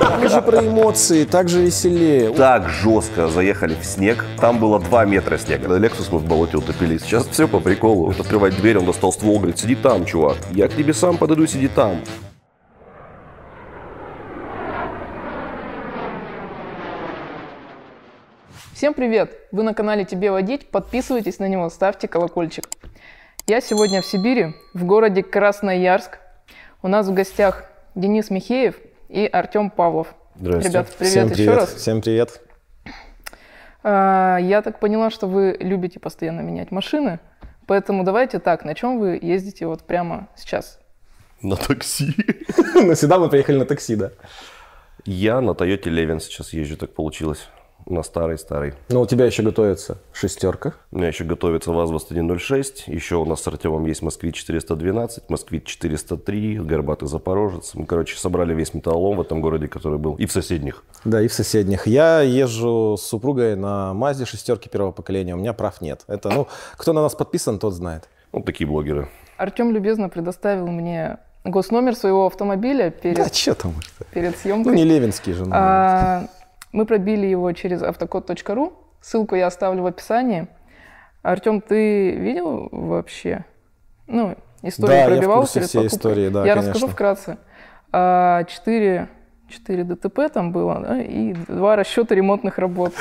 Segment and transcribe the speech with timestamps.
[0.00, 2.32] Так же про эмоции, так же веселее.
[2.32, 4.24] Так жестко заехали в снег.
[4.40, 5.76] Там было 2 метра снега.
[5.76, 6.98] Лексус мы в болоте утопили.
[6.98, 8.10] Сейчас все по приколу.
[8.10, 10.36] Открывать дверь, он достал ствол, говорит, сиди там, чувак.
[10.50, 12.00] Я к тебе сам подойду, сиди там.
[18.74, 19.36] Всем привет!
[19.50, 22.64] Вы на канале Тебе водить, подписывайтесь на него, ставьте колокольчик.
[23.48, 26.18] Я сегодня в Сибири, в городе Красноярск.
[26.80, 27.64] У нас в гостях
[27.98, 28.76] Денис Михеев
[29.08, 30.14] и Артем Павлов.
[30.36, 30.68] Здрасте.
[30.68, 31.56] Ребят, привет Всем еще привет.
[31.56, 31.74] раз.
[31.74, 32.40] Всем привет.
[33.82, 37.18] А, Я так поняла, что вы любите постоянно менять машины,
[37.66, 40.78] поэтому давайте так, на чем вы ездите вот прямо сейчас?
[41.42, 42.14] На такси.
[42.76, 44.12] Но сюда мы приехали на такси, да.
[45.04, 47.48] Я на Тойоте Левин сейчас езжу, так получилось.
[47.88, 48.74] На старый-старый.
[48.90, 50.74] Но у тебя еще готовится шестерка.
[50.92, 52.82] У меня еще готовится ВАЗ-2106.
[52.88, 57.74] Еще у нас с Артемом есть Москвич-412, Москвич-403, Горбатый Запорожец.
[57.74, 60.16] Мы, короче, собрали весь металлолом в этом городе, который был.
[60.16, 60.84] И в соседних.
[61.04, 61.86] Да, и в соседних.
[61.86, 65.34] Я езжу с супругой на Мазе шестерки первого поколения.
[65.34, 66.02] У меня прав нет.
[66.08, 68.08] Это, ну, кто на нас подписан, тот знает.
[68.32, 69.08] Вот такие блогеры.
[69.38, 73.74] Артем любезно предоставил мне госномер своего автомобиля перед, Да, что там?
[74.12, 74.76] перед Ну, съемкой.
[74.76, 75.46] не Левинский же.
[75.46, 75.52] ну.
[75.54, 76.24] А,
[76.72, 78.72] мы пробили его через автокод.ру.
[79.00, 80.48] Ссылку я оставлю в описании.
[81.22, 83.44] Артем, ты видел вообще?
[84.06, 85.96] Ну, историю Да, я в пробивал курсе перед покупкой?
[85.96, 86.72] истории, да, Я конечно.
[86.72, 87.38] расскажу вкратце.
[87.92, 89.08] А, Четыре,
[89.48, 92.92] четыре ДТП там было, да, и два расчета ремонтных работ.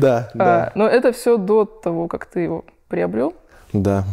[0.00, 3.34] Да, да, А, но это все до того, как ты его приобрел.
[3.72, 4.04] да.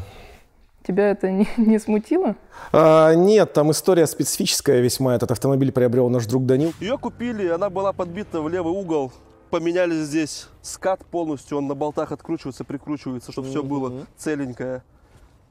[0.87, 2.37] Тебя это не, не смутило?
[2.71, 5.15] А, нет, там история специфическая весьма.
[5.15, 6.71] Этот автомобиль приобрел наш друг Данил.
[6.79, 9.11] Ее купили, она была подбита в левый угол.
[9.49, 14.81] Поменяли здесь скат полностью, он на болтах откручивается, прикручивается, чтобы все было целенькое.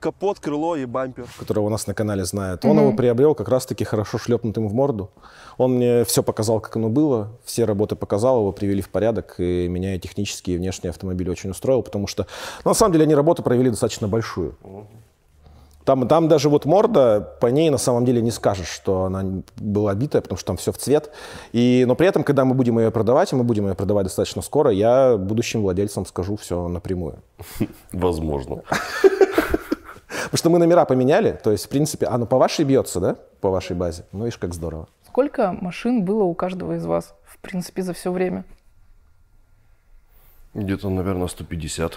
[0.00, 1.26] Капот, крыло и бампер.
[1.38, 5.10] которого у нас на канале знают, он его приобрел как раз-таки хорошо шлепнутым в морду.
[5.58, 9.68] Он мне все показал, как оно было, все работы показал, его привели в порядок, и
[9.68, 12.26] меня и технически, и внешний автомобиль очень устроил, потому что,
[12.64, 14.56] ну, на самом деле, они работу провели достаточно большую.
[15.86, 19.94] Там, там даже вот морда, по ней на самом деле не скажешь, что она была
[19.94, 21.12] битая, потому что там все в цвет.
[21.52, 24.42] И, но при этом, когда мы будем ее продавать, и мы будем ее продавать достаточно
[24.42, 27.22] скоро, я будущим владельцам скажу все напрямую.
[27.92, 28.62] Возможно.
[30.24, 33.16] Потому что мы номера поменяли, то есть, в принципе, оно по вашей бьется, да?
[33.40, 34.06] По вашей базе.
[34.10, 34.88] Ну, видишь, как здорово.
[35.06, 38.44] Сколько машин было у каждого из вас, в принципе, за все время?
[40.52, 41.96] Где-то, наверное, 150.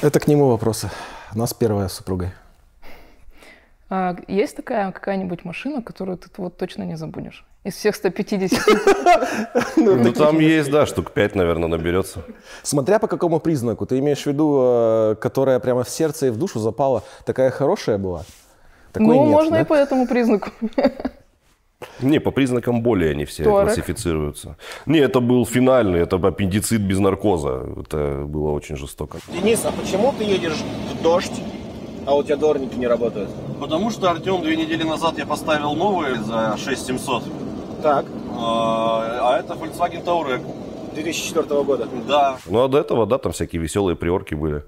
[0.00, 0.90] Это к нему вопросы.
[1.36, 2.30] У нас первая с супругой.
[3.90, 7.44] А есть такая какая-нибудь машина, которую ты вот точно не забудешь?
[7.62, 8.58] Из всех 150?
[9.76, 12.22] Ну, там есть, да, штук 5, наверное, наберется.
[12.62, 13.84] Смотря по какому признаку.
[13.84, 17.98] Ты имеешь в виду, э, которая прямо в сердце и в душу запала, такая хорошая
[17.98, 18.22] была?
[18.92, 19.60] Такой Ну, нет, можно да?
[19.60, 20.48] и по этому признаку.
[22.00, 23.74] Не, по признакам боли они все Туарек?
[23.74, 24.56] классифицируются.
[24.86, 27.66] Не, это был финальный, это аппендицит без наркоза.
[27.80, 29.18] Это было очень жестоко.
[29.28, 30.56] Денис, а почему ты едешь
[30.92, 31.40] в дождь,
[32.06, 33.30] а у тебя дворники не работают?
[33.60, 37.24] Потому что, Артем, две недели назад я поставил новые за 6700.
[37.82, 38.06] Так,
[38.38, 40.40] А это Volkswagen Touareg.
[40.94, 41.86] 2004 года.
[42.08, 42.38] Да.
[42.46, 44.64] Ну, а до этого, да, там всякие веселые приорки были.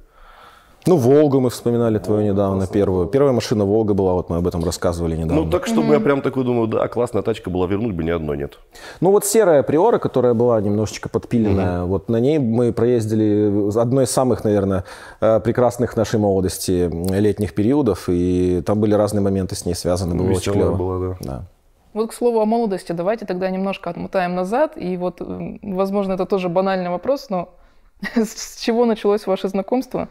[0.89, 3.07] Ну, Волгу мы вспоминали твою недавно, первую.
[3.07, 5.45] Первая машина Волга была, вот мы об этом рассказывали недавно.
[5.45, 8.39] Ну, так, чтобы я прям такой думаю, да, классная тачка была, вернуть бы ни одной
[8.39, 8.59] нет.
[9.01, 14.11] Ну вот серая Приора, которая была немножечко подпиленная, вот на ней мы проездили одной из
[14.11, 14.85] самых, наверное,
[15.21, 20.31] э, прекрасных нашей молодости летних периодов, и там были разные моменты с ней связаны, было
[20.31, 20.75] очень клево.
[20.75, 21.17] была, да.
[21.21, 21.45] Да.
[21.93, 24.73] Вот к слову о молодости, давайте тогда немножко отмотаем назад.
[24.77, 25.21] И вот,
[25.63, 27.49] возможно, это тоже банальный вопрос, но
[28.15, 30.09] с чего началось ваше знакомство?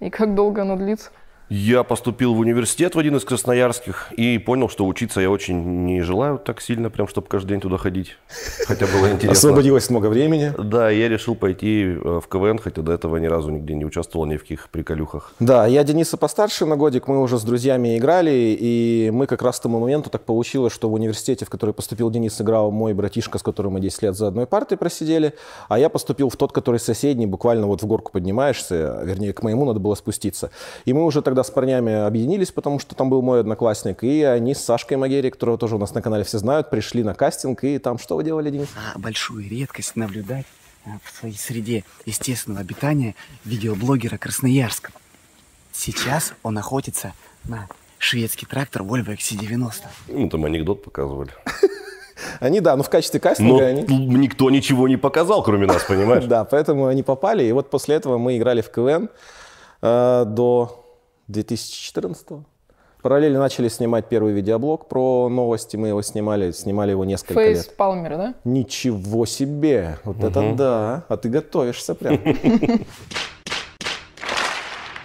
[0.00, 1.10] И как долго оно длится?
[1.50, 6.00] Я поступил в университет в один из красноярских и понял, что учиться я очень не
[6.00, 8.16] желаю так сильно, прям, чтобы каждый день туда ходить.
[8.68, 9.32] Хотя было интересно.
[9.32, 10.52] Освободилось много времени.
[10.56, 14.26] Да, я решил пойти э, в КВН, хотя до этого ни разу нигде не участвовал,
[14.26, 15.32] ни в каких приколюхах.
[15.40, 19.58] Да, я Дениса постарше на годик, мы уже с друзьями играли, и мы как раз
[19.58, 23.38] к тому моменту так получилось, что в университете, в который поступил Денис, играл мой братишка,
[23.38, 25.34] с которым мы 10 лет за одной партой просидели,
[25.68, 29.64] а я поступил в тот, который соседний, буквально вот в горку поднимаешься, вернее, к моему
[29.64, 30.52] надо было спуститься.
[30.84, 34.54] И мы уже тогда с парнями объединились, потому что там был мой одноклассник, и они
[34.54, 37.78] с Сашкой Магери, которого тоже у нас на канале все знают, пришли на кастинг, и
[37.78, 38.68] там что вы делали, Денис?
[38.76, 40.46] а, большую редкость наблюдать
[40.84, 43.14] а, в своей среде естественного обитания
[43.44, 44.92] видеоблогера Красноярска.
[45.72, 47.14] Сейчас он охотится
[47.44, 49.72] на шведский трактор Volvo XC90.
[50.08, 51.30] Ну, там анекдот показывали.
[52.40, 53.82] Они, да, ну в качестве Но кастинга они...
[53.82, 56.24] никто ничего не показал, кроме нас, понимаешь?
[56.30, 57.44] Да, поэтому они попали.
[57.44, 59.08] И вот после этого мы играли в КВН
[59.82, 60.79] э, до
[61.30, 62.26] 2014
[63.02, 65.76] Параллельно начали снимать первый видеоблог про новости.
[65.76, 67.76] Мы его снимали, снимали его несколько Фейс лет.
[67.76, 68.34] Палмер, да?
[68.44, 69.96] Ничего себе!
[70.04, 71.04] Вот это да!
[71.08, 72.18] А ты готовишься прям.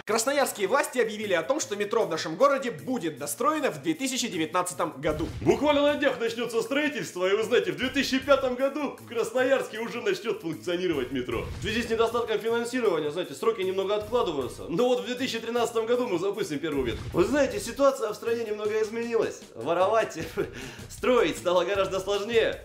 [0.05, 5.27] Красноярские власти объявили о том, что метро в нашем городе будет достроено в 2019 году.
[5.41, 10.41] Буквально на днях начнется строительство, и вы знаете, в 2005 году в Красноярске уже начнет
[10.41, 11.47] функционировать метро.
[11.57, 14.65] В связи с недостатком финансирования, знаете, сроки немного откладываются.
[14.69, 17.03] Но вот в 2013 году мы запустим первую ветку.
[17.11, 19.41] Вы знаете, ситуация в стране немного изменилась.
[19.55, 20.19] Воровать,
[20.89, 22.61] строить стало гораздо сложнее.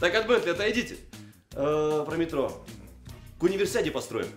[0.00, 0.96] Так от Бентли отойдите.
[1.52, 2.64] Э, про метро.
[3.38, 4.28] К универсиаде построим.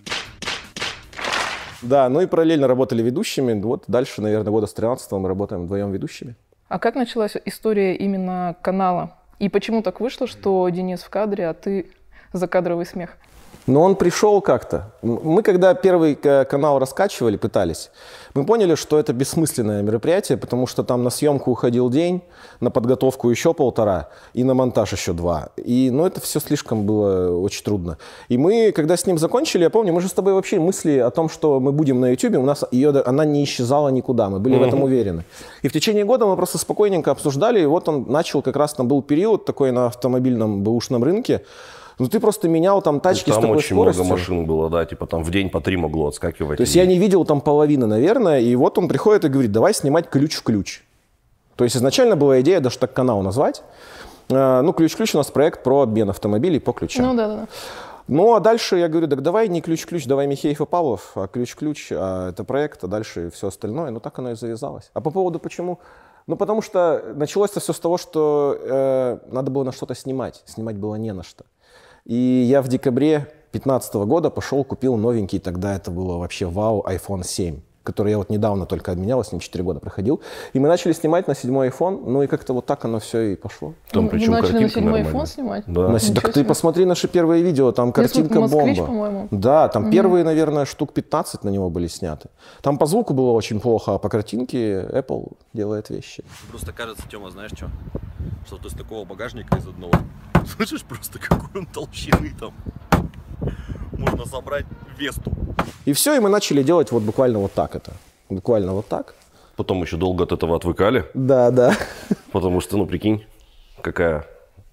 [1.82, 3.60] Да, ну и параллельно работали ведущими.
[3.60, 6.34] Вот дальше, наверное, года с 13 мы работаем вдвоем ведущими.
[6.68, 9.14] А как началась история именно канала?
[9.38, 11.90] И почему так вышло, что Денис в кадре, а ты
[12.32, 13.16] закадровый смех?
[13.66, 14.92] Но он пришел как-то.
[15.02, 17.90] Мы когда первый э, канал раскачивали, пытались,
[18.34, 22.22] мы поняли, что это бессмысленное мероприятие, потому что там на съемку уходил день,
[22.60, 25.48] на подготовку еще полтора и на монтаж еще два.
[25.56, 27.98] И, ну, это все слишком было очень трудно.
[28.28, 31.10] И мы, когда с ним закончили, я помню, мы же с тобой вообще мысли о
[31.10, 34.56] том, что мы будем на YouTube, у нас ее, она не исчезала никуда, мы были
[34.56, 35.24] в этом уверены.
[35.62, 38.86] И в течение года мы просто спокойненько обсуждали, и вот он начал, как раз там
[38.86, 41.42] был период такой на автомобильном бэушном рынке,
[41.98, 44.04] ну, ты просто менял там тачки с Там такой очень скоростью.
[44.04, 46.58] много машин было, да, типа там в день по три могло отскакивать.
[46.58, 49.52] То есть И- я не видел там половины, наверное, и вот он приходит и говорит,
[49.52, 50.82] давай снимать ключ в ключ.
[51.56, 53.62] То есть изначально была идея даже так канал назвать.
[54.28, 57.06] Э, Ну, ключ в ключ у нас проект про обмен автомобилей по ключам.
[57.06, 57.46] Ну да, да, да.
[58.08, 61.88] Ну, а дальше я говорю, так давай не ключ-ключ, давай Михеев и Павлов, а ключ-ключ,
[61.90, 63.90] а это проект, а дальше все остальное.
[63.90, 64.90] Ну, так оно и завязалось.
[64.94, 65.78] А по поводу почему?
[66.28, 70.42] Ну, потому что началось-то все с того, что э, надо было на что-то снимать.
[70.46, 71.44] Снимать было не на что.
[72.06, 77.24] И я в декабре 2015 года пошел, купил новенький, тогда это было вообще вау, iPhone
[77.24, 80.20] 7 который я вот недавно только обменял, с ним 4 года проходил.
[80.52, 83.36] И мы начали снимать на седьмой iPhone, ну и как-то вот так оно все и
[83.36, 83.74] пошло.
[83.92, 85.64] Там Вы причем начали на седьмой iPhone снимать?
[85.66, 85.88] Да.
[85.88, 88.86] На- так ты посмотри наши первые видео, там картинка «Москвич», бомба.
[88.86, 89.28] по-моему.
[89.30, 92.28] Да, там первые, наверное, штук 15 на него были сняты.
[92.60, 96.24] Там по звуку было очень плохо, а по картинке Apple делает вещи.
[96.50, 97.70] Просто кажется, Тёма, знаешь что?
[98.46, 99.92] Что ты с такого багажника из одного
[100.56, 102.54] слышишь просто какой он толщины там.
[103.92, 104.66] Можно собрать
[104.98, 105.32] весту.
[105.84, 107.92] И все, и мы начали делать вот буквально вот так это.
[108.28, 109.14] Буквально вот так.
[109.56, 111.74] Потом еще долго от этого отвыкали, Да, да.
[112.32, 113.24] потому что, ну, прикинь,
[113.80, 114.26] какая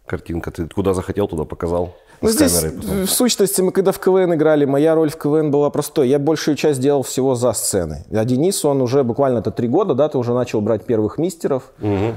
[0.06, 0.52] картинка.
[0.52, 1.96] Ты куда захотел, туда показал.
[2.24, 6.08] Ну, здесь, в сущности, мы когда в КВН играли, моя роль в КВН была простой.
[6.10, 8.06] Я большую часть делал всего за сценой.
[8.12, 11.64] А Денис, он уже буквально это три года, да, ты уже начал брать первых мистеров.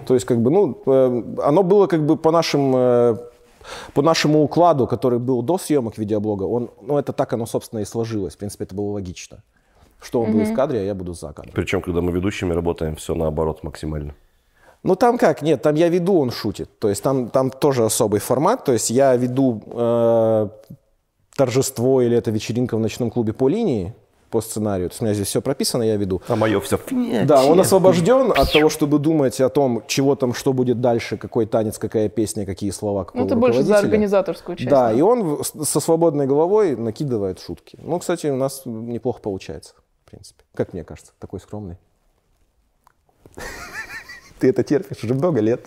[0.07, 3.17] То есть, как бы, ну, э, оно было как бы по нашим э,
[3.95, 7.85] по нашему укладу, который был до съемок видеоблога, он, ну, это так оно, собственно, и
[7.85, 8.35] сложилось.
[8.35, 9.43] В принципе, это было логично.
[10.01, 11.53] Что он будет в кадре, а я буду за кадром.
[11.55, 14.15] Причем, когда мы ведущими работаем, все наоборот максимально.
[14.83, 16.79] Ну там как, нет, там я веду, он шутит.
[16.79, 18.65] То есть там, там тоже особый формат.
[18.65, 20.49] То есть я веду э,
[21.37, 23.95] торжество или это вечеринка в ночном клубе по линии,
[24.31, 24.89] по сценарию.
[24.89, 26.21] То есть у меня здесь все прописано, я веду.
[26.29, 26.79] А мое все...
[27.25, 31.47] Да, он освобожден от того, чтобы думать о том, чего там, что будет дальше, какой
[31.47, 34.71] танец, какая песня, какие слова, какого Ну, это больше за организаторскую часть.
[34.71, 37.79] Да, и он со свободной головой накидывает шутки.
[37.83, 39.75] Ну, кстати, у нас неплохо получается,
[40.05, 40.45] в принципе.
[40.55, 41.77] Как мне кажется, такой скромный.
[44.39, 45.67] Ты это терпишь уже много лет.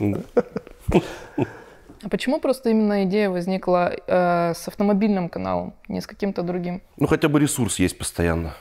[2.01, 6.81] А почему просто именно идея возникла э, с автомобильным каналом, не с каким-то другим?
[6.97, 8.53] Ну, хотя бы ресурс есть постоянно.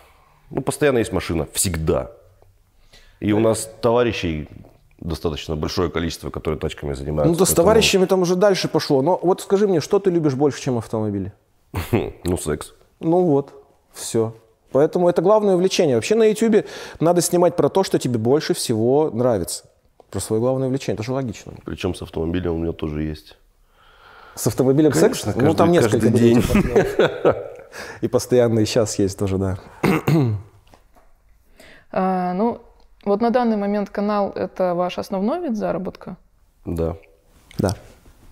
[0.50, 1.46] Ну, постоянно есть машина.
[1.52, 2.10] Всегда.
[3.20, 4.48] И у нас товарищей
[4.98, 7.32] достаточно большое количество, которые тачками занимаются.
[7.32, 9.02] Ну, да с поэтому- товарищами там уже дальше пошло.
[9.02, 11.32] Но вот скажи мне, что ты любишь больше, чем автомобили?
[12.24, 12.72] Ну, секс.
[12.98, 13.52] Ну вот,
[13.92, 14.34] все.
[14.72, 15.94] Поэтому это главное увлечение.
[15.94, 16.66] Вообще на YouTube
[16.98, 19.64] надо снимать про то, что тебе больше всего нравится.
[20.10, 20.94] Про свое главное увлечение.
[20.94, 21.52] Это же логично.
[21.64, 23.36] Причем с автомобилем у меня тоже есть.
[24.34, 25.22] С автомобилем секс?
[25.22, 27.36] Конечно, ну, там несколько партнеров.
[28.00, 29.58] И постоянно и сейчас есть тоже, да.
[31.90, 32.60] А, ну,
[33.06, 36.18] вот на данный момент канал– это ваш основной вид заработка?
[36.66, 36.96] Да.
[37.56, 37.74] Да.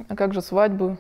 [0.09, 0.99] А как же свадьбы?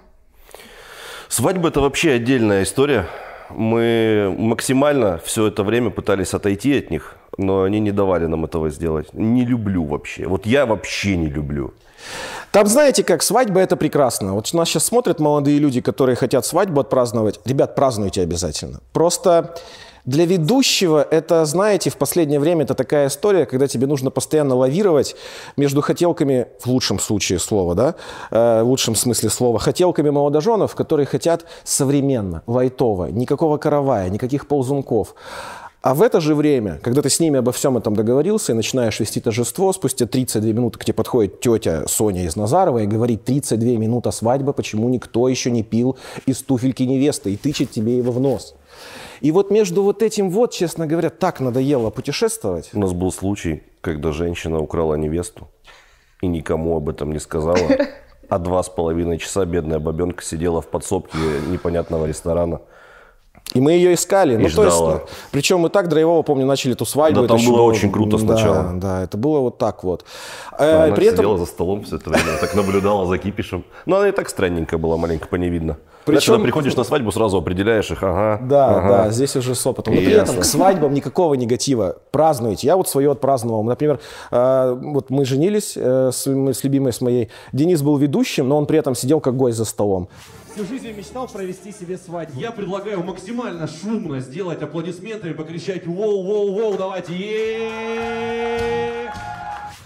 [1.28, 3.06] Свадьба это вообще отдельная история.
[3.50, 8.70] Мы максимально все это время пытались отойти от них, но они не давали нам этого
[8.70, 9.12] сделать.
[9.12, 10.26] Не люблю вообще.
[10.26, 11.72] Вот я вообще не люблю.
[12.52, 14.34] Там, знаете как, свадьба это прекрасно.
[14.34, 17.40] Вот нас сейчас смотрят молодые люди, которые хотят свадьбу отпраздновать.
[17.44, 18.80] Ребят, празднуйте обязательно.
[18.92, 19.54] Просто
[20.06, 25.16] для ведущего это, знаете, в последнее время это такая история, когда тебе нужно постоянно лавировать
[25.56, 27.94] между хотелками, в лучшем случае слова, да,
[28.30, 35.14] э, в лучшем смысле слова, хотелками молодоженов, которые хотят современно, лайтово, никакого каравая, никаких ползунков.
[35.82, 38.98] А в это же время, когда ты с ними обо всем этом договорился и начинаешь
[38.98, 43.78] вести торжество, спустя 32 минуты к тебе подходит тетя Соня из Назарова и говорит, 32
[43.78, 45.96] минуты свадьбы, почему никто еще не пил
[46.26, 48.54] из туфельки невесты и тычет тебе его в нос.
[49.20, 52.70] И вот между вот этим вот, честно говоря, так надоело путешествовать.
[52.72, 55.48] У нас был случай, когда женщина украла невесту
[56.22, 57.58] и никому об этом не сказала.
[58.28, 61.16] А два с половиной часа бедная бабенка сидела в подсобке
[61.48, 62.60] непонятного ресторана.
[63.54, 64.34] И мы ее искали.
[64.34, 64.92] И ну, то есть, ждала.
[64.94, 65.00] ну,
[65.30, 67.22] причем мы так драйвово, помню, начали эту свадьбу.
[67.22, 68.62] Да, там еще было очень круто сначала.
[68.64, 70.04] Да, да, это было вот так вот.
[70.58, 73.64] Э, Она при этом сидела за столом все это время, так наблюдала за кипишем.
[73.86, 75.78] Но она и так странненькая была, маленько по ней видно.
[76.04, 78.88] Знаешь, Причем- когда приходишь на свадьбу, сразу определяешь их, ага, Да, ага.
[78.88, 79.94] да, здесь уже с опытом.
[79.94, 81.96] Но при этом к свадьбам никакого негатива.
[82.12, 82.66] Празднуйте.
[82.66, 83.64] Я вот свое отпраздновал.
[83.64, 83.98] Например,
[84.30, 87.28] э, вот мы женились э, с, с любимой с моей.
[87.52, 90.08] Денис был ведущим, но он при этом сидел как гость за столом.
[90.56, 92.40] Всю жизнь я мечтал провести себе свадьбу.
[92.40, 97.12] Я предлагаю максимально шумно сделать аплодисментами, покричать «Воу, воу, воу, давайте!
[97.12, 99.10] е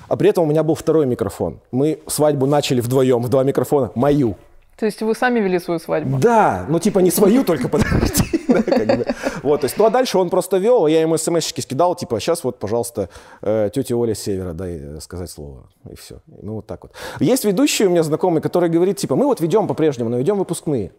[0.07, 1.59] А при этом у меня был второй микрофон.
[1.73, 3.91] Мы свадьбу начали вдвоем, в два микрофона.
[3.97, 4.37] Мою.
[4.77, 6.19] То есть вы сами вели свою свадьбу?
[6.19, 8.20] Да, ну типа не свою, только подожди.
[9.43, 12.45] Вот, то есть, ну а дальше он просто вел, я ему смс-очки скидал, типа, сейчас
[12.45, 13.09] вот, пожалуйста,
[13.43, 16.21] э, тетя Оля севера, дай э, сказать слово, и все.
[16.27, 16.93] Ну вот так вот.
[17.21, 20.93] Есть ведущий у меня знакомый, который говорит, типа, мы вот ведем по-прежнему, но ведем выпускные.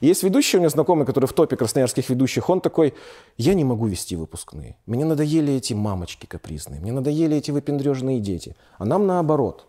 [0.00, 2.94] Есть ведущий у меня знакомый, который в топе красноярских ведущих, он такой,
[3.36, 4.76] я не могу вести выпускные.
[4.86, 8.56] Мне надоели эти мамочки капризные, мне надоели эти выпендрежные дети.
[8.78, 9.66] А нам наоборот.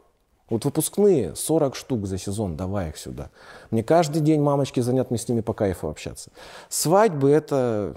[0.49, 3.29] Вот выпускные 40 штук за сезон, давай их сюда.
[3.71, 6.29] Мне каждый день мамочки звонят, мне с ними по кайфу общаться.
[6.69, 7.95] Свадьбы это...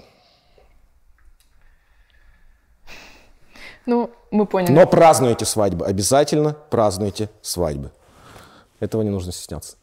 [3.85, 4.71] Ну, мы поняли.
[4.71, 7.91] Но празднуйте свадьбы, обязательно празднуйте свадьбы.
[8.79, 9.77] Этого не нужно стесняться.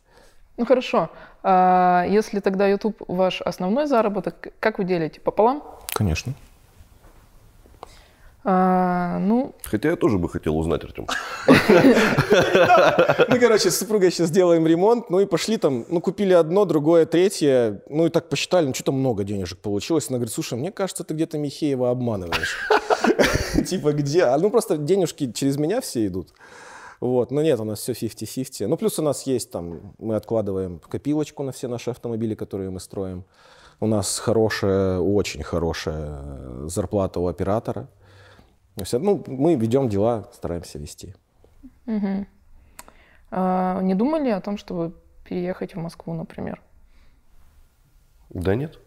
[0.56, 1.10] Ну хорошо.
[1.42, 5.20] А если тогда YouTube ваш основной заработок, как вы делите?
[5.20, 5.62] Пополам?
[5.92, 6.32] Конечно.
[8.48, 11.08] А, ну, Хотя я тоже бы хотел узнать, Артем.
[11.48, 11.54] Мы,
[13.40, 17.82] короче, с супругой сейчас делаем ремонт, ну и пошли там, ну купили одно, другое, третье,
[17.88, 20.06] ну и так посчитали, ну что-то много денежек получилось.
[20.10, 22.68] Она говорит, слушай, мне кажется, ты где-то Михеева обманываешь.
[23.66, 24.22] Типа где?
[24.22, 26.28] А ну просто денежки через меня все идут.
[27.00, 28.68] Вот, но нет, у нас все 50-50.
[28.68, 32.78] Ну, плюс у нас есть там, мы откладываем копилочку на все наши автомобили, которые мы
[32.78, 33.24] строим.
[33.80, 37.88] У нас хорошая, очень хорошая зарплата у оператора.
[38.84, 41.14] Все- Ну, мы ведем дела, стараемся вести.
[41.86, 42.26] мгм.
[43.30, 44.92] А, не думали о том, чтобы
[45.28, 46.60] переехать в Москву, например?
[48.30, 48.78] Да нет.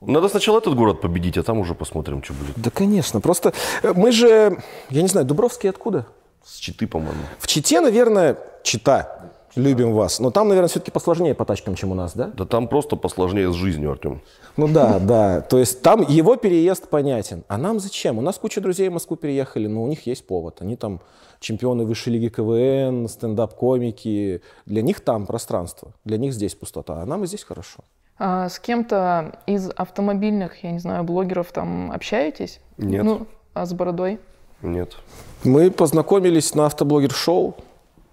[0.00, 2.54] Надо сначала этот город победить, а там уже посмотрим, что будет.
[2.56, 3.20] Да, конечно.
[3.20, 4.58] Просто э, мы же,
[4.90, 6.06] я не знаю, Дубровский откуда?
[6.44, 7.20] С Читы, по-моему.
[7.40, 9.32] В Чите, наверное, Чита.
[9.58, 10.20] Любим вас.
[10.20, 12.30] Но там, наверное, все-таки посложнее по тачкам, чем у нас, да?
[12.36, 14.22] Да там просто посложнее с жизнью, Артем.
[14.56, 15.40] Ну да, да.
[15.40, 17.42] То есть там его переезд понятен.
[17.48, 18.18] А нам зачем?
[18.18, 20.62] У нас куча друзей в Москву переехали, но у них есть повод.
[20.62, 21.00] Они там
[21.40, 24.42] чемпионы высшей лиги КВН, стендап-комики.
[24.64, 27.80] Для них там пространство, для них здесь пустота, а нам и здесь хорошо.
[28.16, 32.60] А с кем-то из автомобильных, я не знаю, блогеров там общаетесь?
[32.76, 33.04] Нет.
[33.04, 34.20] Ну, а с бородой?
[34.62, 34.96] Нет.
[35.42, 37.56] Мы познакомились на автоблогер-шоу.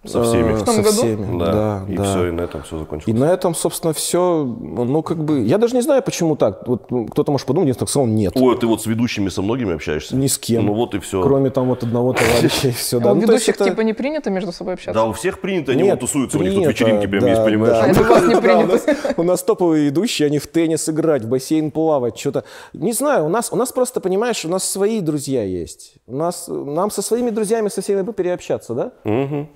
[0.08, 0.52] Со всеми.
[0.52, 0.98] Э, В том Со году?
[0.98, 1.52] всеми, Да.
[1.52, 1.86] да.
[1.94, 2.04] и да.
[2.04, 3.20] все, и на этом все И закончилось.
[3.20, 6.68] на этом, собственно, все, ну, как бы, я даже не знаю, почему так.
[6.68, 8.34] Вот ну, кто-то может подумать, единственное, сказал, нет.
[8.36, 10.16] Ой, ты вот с ведущими со многими общаешься?
[10.16, 10.66] Ни с кем.
[10.66, 11.22] Ну вот и все.
[11.22, 12.98] Кроме там вот одного товарища и все.
[12.98, 13.12] А Да.
[13.12, 15.00] у Ну, ведущих типа не принято между собой общаться?
[15.00, 17.98] Да, у всех принято, они Нет, вот тусуются, у них тут вечеринки прям есть, понимаешь?
[17.98, 18.68] А у вас не принято.
[18.74, 18.86] нас-
[19.18, 22.44] У нас топовые ведущие, они в теннис играть, в бассейн плавать, что-то.
[22.74, 25.96] Не знаю, у нас, у нас просто, понимаешь, у нас свои друзья есть.
[26.08, 28.92] У нас, нам со своими друзьями со всеми бы переобщаться, да?
[29.04, 29.50] Мгм.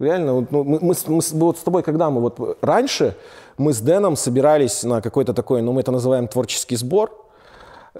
[0.00, 3.14] Реально, вот, ну, мы, мы с- мы вот с тобой, когда мы вот раньше,
[3.58, 7.10] мы с Дэном собирались на какой-то такой, ну мы это называем творческий сбор.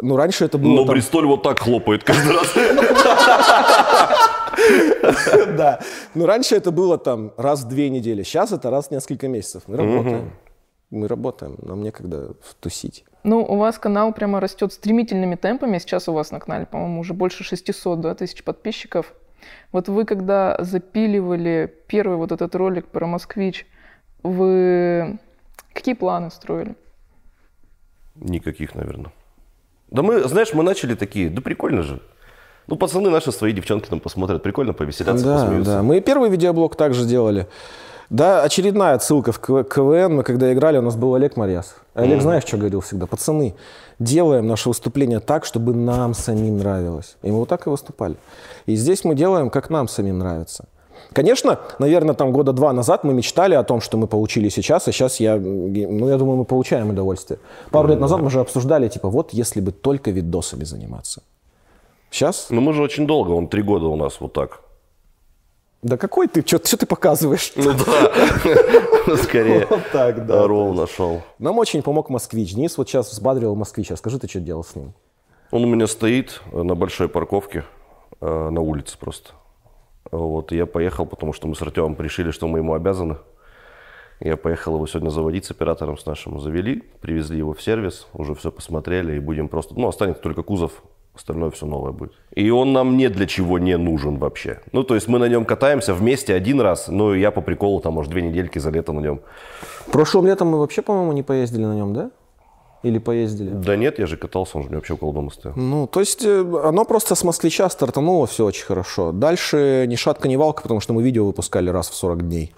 [0.01, 2.49] Ну раньше это было Но там- Бристоль вот так хлопает каждый раз.
[5.57, 5.81] Да.
[6.15, 8.23] Ну, раньше это было там раз в две недели.
[8.23, 9.63] Сейчас это раз в несколько месяцев.
[9.67, 10.31] Мы работаем.
[10.91, 11.57] Мы работаем.
[11.63, 13.05] Нам некогда тусить.
[13.23, 15.79] Ну, у вас канал прямо растет стремительными темпами.
[15.79, 19.15] Сейчас у вас на канале, по-моему, уже больше 600 да, тысяч подписчиков.
[19.73, 23.67] Вот вы, когда запиливали первый вот этот ролик про «Москвич»,
[24.23, 25.19] вы
[25.73, 26.75] какие планы строили?
[28.17, 29.13] Никаких, наверное.
[29.91, 32.01] Да мы, знаешь, мы начали такие, да прикольно же.
[32.67, 35.73] Ну, пацаны наши свои девчонки там посмотрят, прикольно повеселятся, Да, посмеются.
[35.73, 35.83] да.
[35.83, 37.49] Мы и первый видеоблог также делали.
[38.11, 40.17] Да, очередная отсылка в КВН.
[40.17, 41.85] Мы когда играли, у нас был Олег Марьясов.
[41.95, 43.07] Олег, знаешь, что говорил всегда?
[43.07, 43.55] Пацаны,
[44.01, 47.17] делаем наше выступление так, чтобы нам самим нравилось.
[47.23, 48.17] И мы вот так и выступали.
[48.67, 50.65] И здесь мы делаем, как нам самим нравится.
[51.13, 54.93] Конечно, наверное, там года два назад мы мечтали о том, что мы получили сейчас, а
[54.93, 57.39] сейчас я, ну, я думаю, мы получаем удовольствие.
[57.71, 61.23] Пару лет назад мы же обсуждали, типа, вот если бы только видосами заниматься.
[62.11, 62.49] Сейчас?
[62.51, 64.61] Ну мы же очень долго, он три года у нас вот так.
[65.83, 66.47] Да какой ты?
[66.47, 67.53] Что ты показываешь?
[67.57, 69.67] Ну да, скорее.
[69.69, 70.47] Вот так, да.
[70.47, 71.23] Ролл нашел.
[71.39, 72.55] Нам очень помог москвич.
[72.55, 73.97] Денис вот сейчас взбадривал москвича.
[73.97, 74.93] Скажи, ты что делал с ним?
[75.51, 77.65] Он у меня стоит э, на большой парковке,
[78.21, 79.31] э, на улице просто.
[80.11, 83.17] Вот, я поехал, потому что мы с Артемом решили, что мы ему обязаны.
[84.21, 86.39] Я поехал его сегодня заводить с оператором с нашим.
[86.41, 89.75] Завели, привезли его в сервис, уже все посмотрели, и будем просто...
[89.75, 90.83] Ну, останется только кузов,
[91.15, 92.13] остальное все новое будет.
[92.35, 94.61] И он нам ни для чего не нужен вообще.
[94.73, 97.95] Ну, то есть мы на нем катаемся вместе один раз, ну, я по приколу там,
[97.95, 99.21] может, две недельки за лето на нем.
[99.91, 102.11] Прошлым летом мы вообще, по-моему, не поездили на нем, да?
[102.83, 103.51] Или поездили?
[103.51, 105.57] Да нет, я же катался, он же у меня вообще около дома стоял.
[105.57, 109.13] Ну, то есть э, оно просто с москвича стартануло все очень хорошо.
[109.13, 112.55] Дальше ни шатка, ни валка, потому что мы видео выпускали раз в 40 дней.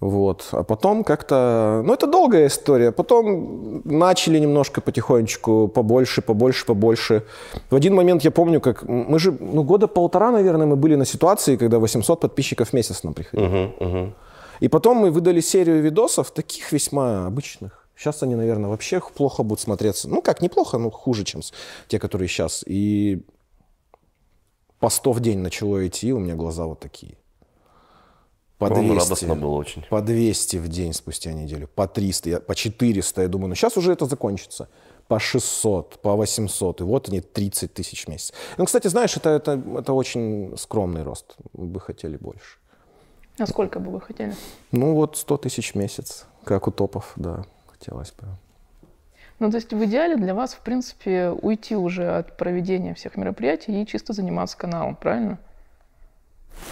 [0.00, 0.48] Вот.
[0.52, 1.82] А потом как-то...
[1.84, 2.92] Ну, это долгая история.
[2.92, 7.24] Потом начали немножко потихонечку, побольше, побольше, побольше.
[7.70, 8.84] В один момент я помню, как...
[8.84, 13.02] Мы же, ну, года полтора, наверное, мы были на ситуации, когда 800 подписчиков в месяц
[13.02, 13.46] нам приходило.
[13.46, 14.12] Угу, угу.
[14.60, 17.88] И потом мы выдали серию видосов, таких весьма обычных.
[17.96, 20.08] Сейчас они, наверное, вообще плохо будут смотреться.
[20.08, 21.40] Ну, как, неплохо, но хуже, чем
[21.88, 22.62] те, которые сейчас.
[22.66, 23.22] И
[24.78, 27.16] по 100 в день начало идти, у меня глаза вот такие.
[28.58, 28.92] По 200.
[28.92, 29.82] радостно было очень.
[29.88, 33.22] По 200 в день спустя неделю, по 300, я, по 400.
[33.22, 34.68] Я думаю, ну сейчас уже это закончится.
[35.06, 36.80] По 600, по 800.
[36.80, 38.32] И вот они 30 тысяч в месяц.
[38.58, 41.36] Ну, кстати, знаешь, это, это, это очень скромный рост.
[41.52, 42.58] Мы бы хотели больше.
[43.38, 44.34] А сколько бы вы хотели?
[44.72, 48.26] Ну, вот 100 тысяч в месяц, как у топов, да, хотелось бы.
[49.38, 53.80] Ну, то есть в идеале для вас, в принципе, уйти уже от проведения всех мероприятий
[53.80, 55.38] и чисто заниматься каналом, правильно?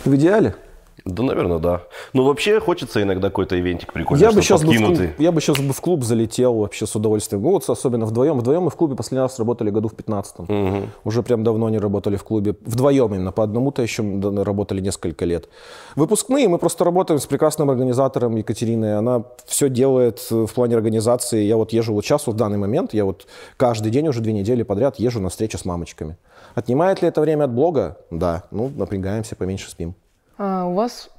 [0.04, 0.56] В идеале?
[1.04, 1.82] Да, наверное, да.
[2.12, 5.40] Но вообще хочется иногда какой-то ивентик прикольный, я бы, сейчас бы в клуб, я бы
[5.40, 7.42] сейчас бы в клуб залетел вообще с удовольствием.
[7.42, 8.38] Ну, вот особенно вдвоем.
[8.38, 10.90] Вдвоем мы в клубе последний раз работали году в 15-м.
[11.04, 12.56] Уже прям давно не работали в клубе.
[12.64, 13.32] Вдвоем именно.
[13.32, 14.02] По одному-то еще
[14.42, 15.48] работали несколько лет.
[15.94, 18.96] Выпускные мы просто работаем с прекрасным организатором Екатериной.
[18.98, 21.44] Она все делает э, в плане организации.
[21.44, 24.32] Я вот езжу вот сейчас, вот в данный момент, я вот каждый день уже две
[24.32, 26.16] недели подряд езжу на встречу с мамочками.
[26.54, 27.98] Отнимает ли это время от блога?
[28.10, 28.44] Да.
[28.50, 29.94] Ну, напрягаемся, поменьше спим.
[30.38, 31.10] А, у вас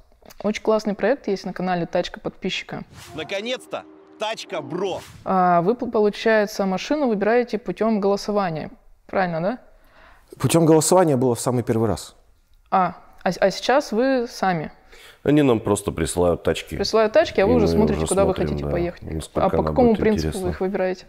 [0.42, 2.84] очень классный проект есть на канале «Тачка подписчика».
[3.14, 3.84] Наконец-то!
[4.18, 5.00] Тачка, бро!
[5.24, 8.70] А вы, получается, машину выбираете путем голосования.
[9.06, 9.58] Правильно, да?
[10.38, 12.14] Путем голосования было в самый первый раз.
[12.70, 14.72] А, а, а сейчас вы сами
[15.22, 16.76] Они нам просто присылают тачки.
[16.76, 19.02] присылают тачки, а вы И уже смотрите, уже куда вы смотрим, хотите да, поехать.
[19.02, 20.40] насколько А по какому принципу интересна.
[20.46, 21.06] вы их выбираете?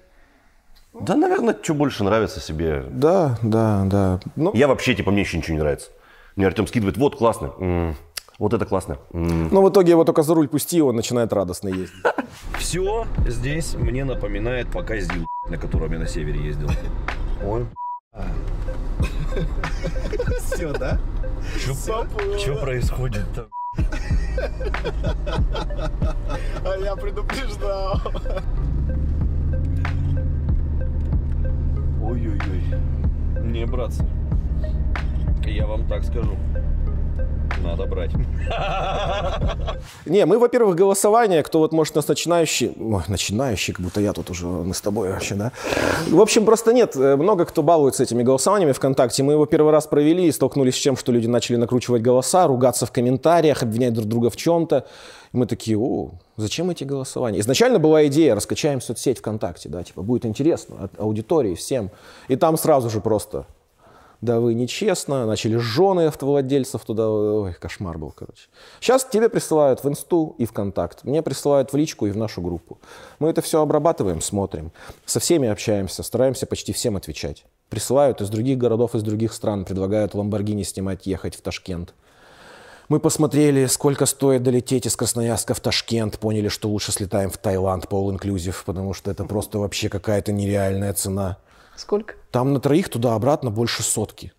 [0.93, 2.83] Да, наверное, что больше нравится себе.
[2.89, 4.19] Да, да, да.
[4.35, 5.89] Ну, Я вообще, типа, мне еще ничего не нравится.
[6.39, 7.95] Мне Артем скидывает, вот, классно.
[8.38, 8.97] Вот это классно.
[9.12, 11.91] Но в итоге его только за руль пусти, и он начинает радостно ездить.
[12.58, 16.69] Все здесь мне напоминает пока ЗИЛ, на котором я на севере ездил.
[17.43, 17.65] Ой.
[20.39, 20.97] Все, да?
[21.58, 23.47] Что происходит там?
[26.65, 28.02] А я предупреждал.
[32.02, 33.43] Ой-ой-ой.
[33.43, 34.06] Не, братцы.
[35.45, 36.38] Я вам так скажу.
[37.63, 38.12] Надо брать.
[40.06, 44.30] Не, мы, во-первых, голосование, кто вот может нас начинающий, ой, начинающий, как будто я тут
[44.30, 45.52] уже, мы с тобой вообще, да?
[46.10, 49.23] В общем, просто нет, э, много кто балуется этими голосованиями ВКонтакте.
[49.23, 52.86] Мы его первый раз провели и столкнулись с тем, что люди начали накручивать голоса, ругаться
[52.86, 54.86] в комментариях, обвинять друг друга в чем-то.
[55.32, 57.39] Мы такие, о, зачем эти голосования?
[57.39, 61.91] Изначально была идея, раскачаем соцсеть ВКонтакте, да, типа, будет интересно от аудитории всем.
[62.30, 63.45] И там сразу же просто
[64.21, 68.47] да вы нечестно, начали жены автовладельцев туда, ой, кошмар был, короче.
[68.82, 72.79] Сейчас тебе присылают в инсту и ВКонтакт, мне присылают в личку и в нашу группу.
[73.19, 74.71] Мы это все обрабатываем, смотрим,
[75.05, 77.45] со всеми общаемся, стараемся почти всем отвечать.
[77.69, 81.93] Присылают из других городов, из других стран, предлагают Ламборгини снимать, ехать в Ташкент.
[82.89, 87.88] Мы посмотрели, сколько стоит долететь из Красноярска в Ташкент, поняли, что лучше слетаем в Таиланд
[87.88, 91.38] по All Inclusive, потому что это просто вообще какая-то нереальная цена.
[91.79, 92.15] Сколько?
[92.31, 94.33] Там на троих туда-обратно больше сотки.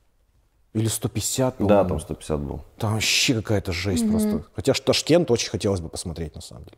[0.74, 1.88] Или 150, Да, по-моему.
[1.88, 2.64] там 150 был.
[2.78, 4.10] Там вообще какая-то жесть Мгм.
[4.10, 4.44] просто.
[4.54, 6.76] Хотя Ташкент очень хотелось бы посмотреть, на самом деле.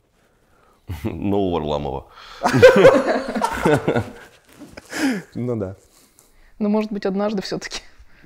[1.04, 2.06] Ну, Варламова.
[5.34, 5.76] Ну да.
[6.58, 7.80] Ну, может быть, однажды все-таки.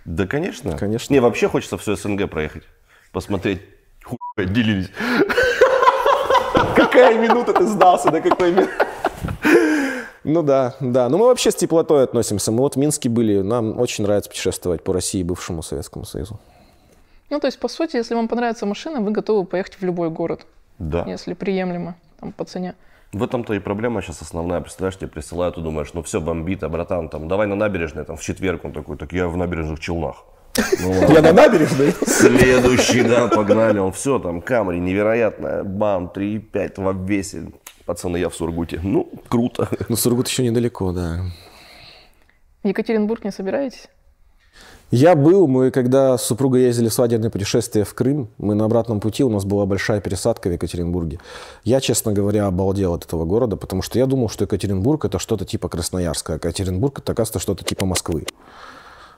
[0.04, 0.76] Да, конечно.
[0.76, 1.12] Конечно.
[1.14, 2.64] Не, вообще хочется все СНГ проехать.
[3.12, 3.62] Посмотреть,
[4.04, 4.90] хуй отделились.
[6.76, 8.85] Какая минута ты сдался, до какой минуты?
[10.26, 11.08] Ну да, да.
[11.08, 12.50] Ну мы вообще с теплотой относимся.
[12.50, 13.42] Мы вот в Минске были.
[13.42, 16.40] Нам очень нравится путешествовать по России и бывшему Советскому Союзу.
[17.30, 20.46] Ну, то есть, по сути, если вам понравится машина, вы готовы поехать в любой город,
[20.78, 21.04] Да.
[21.06, 22.74] если приемлемо, там, по цене.
[23.12, 24.60] В этом-то и проблема сейчас основная.
[24.60, 28.16] Представляешь, тебе присылают, ты думаешь, ну все, бомбит, а братан, там, давай на набережной, там,
[28.16, 28.64] в четверг.
[28.64, 30.24] Он такой, так я в набережных Челнах.
[30.80, 31.12] Ну, ладно.
[31.14, 31.92] Я на набережной.
[32.06, 33.78] Следующий, да, погнали.
[33.78, 37.52] Он все, там, Камри, невероятная, бам, 3,5 в обвесе.
[37.86, 38.80] Пацаны, я в Сургуте.
[38.82, 39.68] Ну, круто.
[39.88, 41.20] Ну, Сургут еще недалеко, да.
[42.64, 43.88] В Екатеринбург не собираетесь?
[44.90, 49.00] Я был, мы когда с супругой ездили в свадебное путешествие в Крым, мы на обратном
[49.00, 51.18] пути, у нас была большая пересадка в Екатеринбурге.
[51.64, 55.44] Я, честно говоря, обалдел от этого города, потому что я думал, что Екатеринбург это что-то
[55.44, 58.26] типа Красноярска, а Екатеринбург это, оказывается, что-то типа Москвы.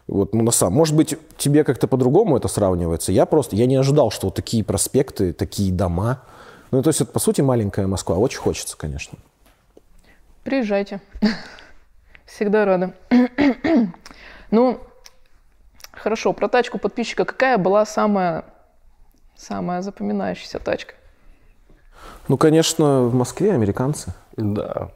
[0.07, 3.13] Вот, ну, на самом, может быть, тебе как-то по-другому это сравнивается.
[3.13, 6.23] Я просто, я не ожидал, что вот такие проспекты, такие дома.
[6.71, 8.17] Ну, то есть, это, по сути, маленькая Москва.
[8.17, 9.19] Очень хочется, конечно.
[10.45, 11.01] Приезжайте.
[12.25, 12.95] Всегда рада.
[14.51, 14.81] Ну,
[15.93, 17.27] хорошо, про тачку подписчика.
[17.27, 18.47] Какая была самая,
[19.37, 20.95] самая запоминающаяся тачка?
[22.29, 24.15] Ну, конечно, в Москве американцы.
[24.39, 24.91] Да.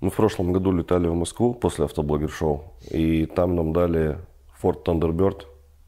[0.00, 4.18] Мы в прошлом году летали в Москву после автоблогер-шоу, и там нам дали
[4.62, 5.42] Ford Thunderbird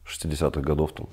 [0.04, 1.08] 60-х годов там.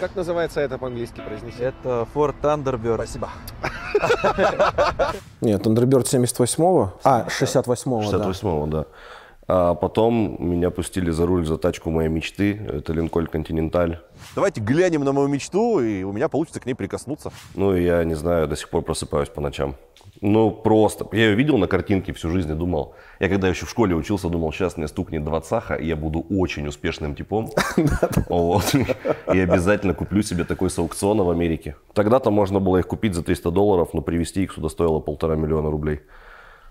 [0.00, 1.62] Как называется это по-английски произнести?
[1.62, 2.96] Это Ford Thunderbird.
[2.96, 3.30] Спасибо.
[5.40, 6.94] Нет, Thunderbird 78-го.
[7.04, 8.18] А, 68-го, да.
[8.18, 8.86] 68-го, да.
[9.48, 12.60] А потом меня пустили за руль за тачку моей мечты.
[12.68, 14.00] Это Линкольн Континенталь.
[14.36, 17.32] Давайте глянем на мою мечту, и у меня получится к ней прикоснуться.
[17.54, 19.76] Ну, я не знаю, до сих пор просыпаюсь по ночам.
[20.20, 21.08] Ну, просто.
[21.12, 22.94] Я ее видел на картинке всю жизнь и думал...
[23.18, 26.68] Я когда еще в школе учился, думал, сейчас мне стукнет двадцаха, и я буду очень
[26.68, 27.48] успешным типом.
[28.28, 28.74] Вот.
[29.32, 31.76] И обязательно куплю себе такой с аукциона в Америке.
[31.94, 35.70] Тогда-то можно было их купить за 300 долларов, но привезти их сюда стоило полтора миллиона
[35.70, 36.02] рублей.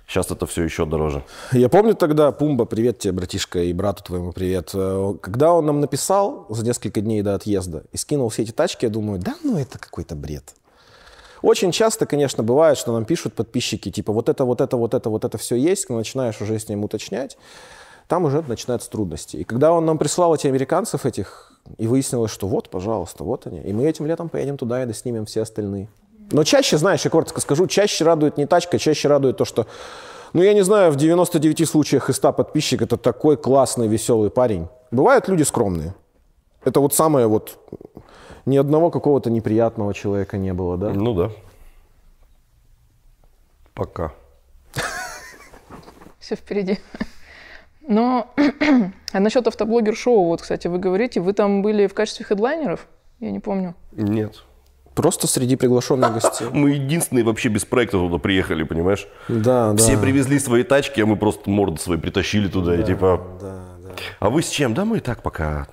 [0.08, 1.24] Сейчас это все еще дороже.
[1.52, 4.70] Я помню тогда, Пумба, привет тебе, братишка, и брату твоему привет.
[4.74, 8.86] Э, Когда он нам написал за несколько дней до отъезда и скинул все эти тачки,
[8.86, 10.54] я думаю, да ну это какой-то бред.
[11.42, 15.10] Очень часто, конечно, бывает, что нам пишут подписчики, типа, вот это, вот это, вот это,
[15.10, 17.38] вот это все есть, но начинаешь уже с ним уточнять,
[18.08, 19.38] там уже начинаются трудности.
[19.38, 23.60] И когда он нам прислал эти американцев этих, и выяснилось, что вот, пожалуйста, вот они,
[23.60, 25.90] и мы этим летом поедем туда и доснимем все остальные.
[26.32, 29.68] Но чаще, знаешь, я коротко скажу, чаще радует не тачка, чаще радует то, что,
[30.34, 34.68] ну, я не знаю, в 99 случаях из 100 подписчик это такой классный, веселый парень.
[34.92, 35.94] Бывают люди скромные.
[36.64, 37.60] Это вот самое вот,
[38.46, 40.90] ни одного какого-то неприятного человека не было, да?
[40.90, 41.32] Ну да.
[43.74, 44.14] Пока.
[46.20, 46.80] Все впереди.
[47.88, 48.34] Но
[49.14, 52.88] а насчет автоблогер-шоу, вот, кстати, вы говорите, вы там были в качестве хедлайнеров?
[53.20, 53.76] Я не помню.
[53.92, 54.44] Нет.
[54.96, 56.48] Просто среди приглашенных гостей.
[56.52, 59.08] Мы единственные вообще без проекта туда приехали, понимаешь?
[59.28, 59.78] Да, да.
[59.78, 63.22] Все привезли свои тачки, а мы просто морды свои притащили туда и типа...
[64.20, 64.74] А вы с чем?
[64.74, 65.68] Да мы и так пока...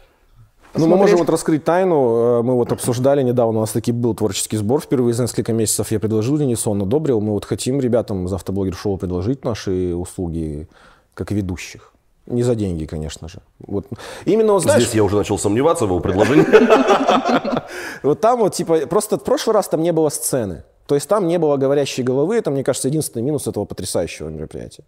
[0.74, 2.38] Ну, мы можем вот раскрыть тайну.
[2.38, 5.90] Э, Мы вот обсуждали недавно, у нас таки был творческий сбор впервые за несколько месяцев.
[5.90, 7.20] Я предложил Денису, он одобрил.
[7.20, 10.68] Мы вот хотим ребятам из автоблогер-шоу предложить наши услуги
[11.12, 11.91] как ведущих.
[12.26, 13.40] Не за деньги, конечно же.
[13.58, 13.86] Вот.
[14.24, 16.46] Именно, вот, знаешь, Здесь я уже начал сомневаться в его предложении.
[18.02, 20.62] вот там вот, типа, просто в прошлый раз там не было сцены.
[20.86, 22.36] То есть там не было говорящей головы.
[22.36, 24.84] Это, мне кажется, единственный минус этого потрясающего мероприятия.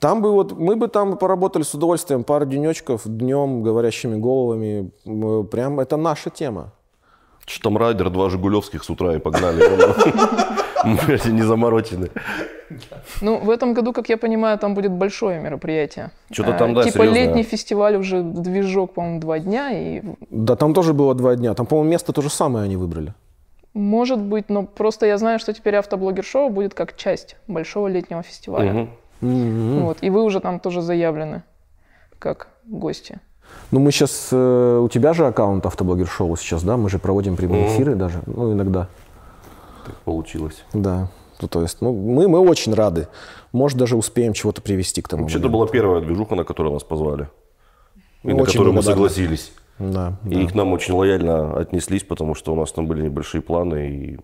[0.00, 4.90] Там бы вот, мы бы там поработали с удовольствием пару денечков днем говорящими головами.
[5.44, 6.72] Прям это наша тема.
[7.46, 9.62] Что там райдер, два жигулевских с утра и погнали.
[10.84, 12.10] Не заморочены.
[13.20, 16.10] Ну, в этом году, как я понимаю, там будет большое мероприятие.
[16.30, 17.24] Что-то А, там, да, Типа серьезное.
[17.26, 19.70] летний фестиваль уже движок, по-моему, два дня.
[19.72, 21.54] И Да, там тоже было два дня.
[21.54, 23.12] Там, по-моему, место то же самое они выбрали.
[23.74, 28.88] может быть, но просто я знаю, что теперь автоблогер-шоу будет как часть большого летнего фестиваля.
[29.20, 31.42] Вот, и вы уже там тоже заявлены
[32.18, 33.18] как гости.
[33.72, 34.28] Ну, мы сейчас...
[34.32, 36.76] у тебя же аккаунт автоблогер-шоу сейчас, да?
[36.76, 37.72] Мы же проводим прямые Мгм.
[37.74, 38.20] эфиры даже.
[38.26, 38.86] Ну, иногда.
[39.90, 40.64] Так получилось.
[40.72, 41.08] Да.
[41.42, 43.08] Ну, то есть, ну, мы, мы очень рады.
[43.52, 45.22] Может, даже успеем чего-то привести к тому.
[45.22, 47.28] Вообще, это была первая движуха, на которую нас позвали.
[48.22, 49.52] И Мы на которую мы согласились.
[49.78, 50.50] Да, И да.
[50.50, 54.18] к нам очень лояльно отнеслись, потому что у нас там были небольшие планы и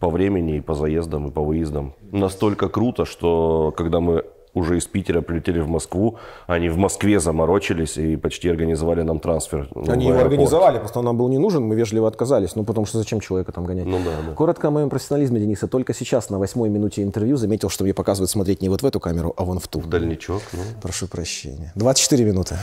[0.00, 1.94] по времени, и по заездам, и по выездам.
[2.10, 4.24] Настолько круто, что когда мы
[4.56, 9.68] уже из Питера прилетели в Москву, они в Москве заморочились и почти организовали нам трансфер.
[9.86, 12.56] Они в его организовали, просто он нам был не нужен, мы вежливо отказались.
[12.56, 13.84] Ну, потому что зачем человека там гонять?
[13.84, 14.34] Ну да, да.
[14.34, 15.68] Коротко о моем профессионализме, Дениса.
[15.68, 18.98] Только сейчас, на восьмой минуте интервью, заметил, что мне показывают смотреть не вот в эту
[18.98, 19.80] камеру, а вон в ту.
[19.80, 20.60] Дальничок, ну.
[20.80, 21.72] Прошу прощения.
[21.74, 22.56] 24 минуты.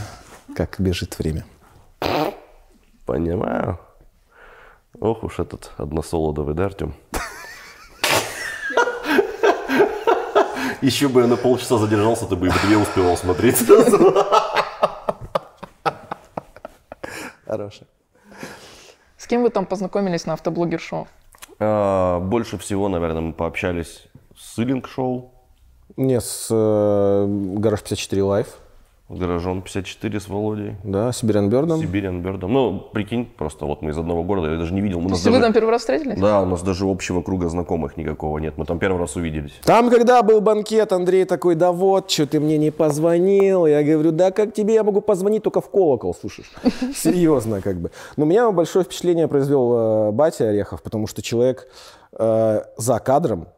[0.56, 1.44] Как бежит время.
[3.06, 3.78] Понимаю.
[5.00, 6.94] Ох уж этот односолодовый, да, Артем?
[10.84, 13.56] Еще бы я на полчаса задержался, ты бы и в две успевал смотреть.
[17.46, 17.86] Хороший.
[19.16, 21.08] С кем вы там познакомились на автоблогер-шоу?
[21.58, 25.32] А, Больше всего, наверное, мы пообщались с Сылинг Шоу,
[25.96, 28.48] Не, с э, Гараж 54 Live.
[29.10, 30.76] Гаражом 54 с Володей.
[30.82, 31.78] Да, Сибириан Бёрдом.
[31.78, 32.50] Сибириан Бёрдом.
[32.52, 35.00] Ну, прикинь, просто вот мы из одного города, я даже не видел.
[35.00, 36.18] У То нас вы даже- там первый раз встретились?
[36.18, 38.54] Да, у нас даже общего круга знакомых никакого нет.
[38.56, 39.52] Мы там первый раз увиделись.
[39.62, 43.66] Там, когда был банкет, Андрей такой, да вот, что ты мне не позвонил.
[43.66, 46.50] Я говорю, да как тебе я могу позвонить, только в колокол, слушаешь.
[46.96, 47.90] Серьезно, как бы.
[48.16, 49.72] Но у меня большое впечатление произвел
[50.08, 51.68] э, батя Орехов, потому что человек
[52.12, 53.48] э, за кадром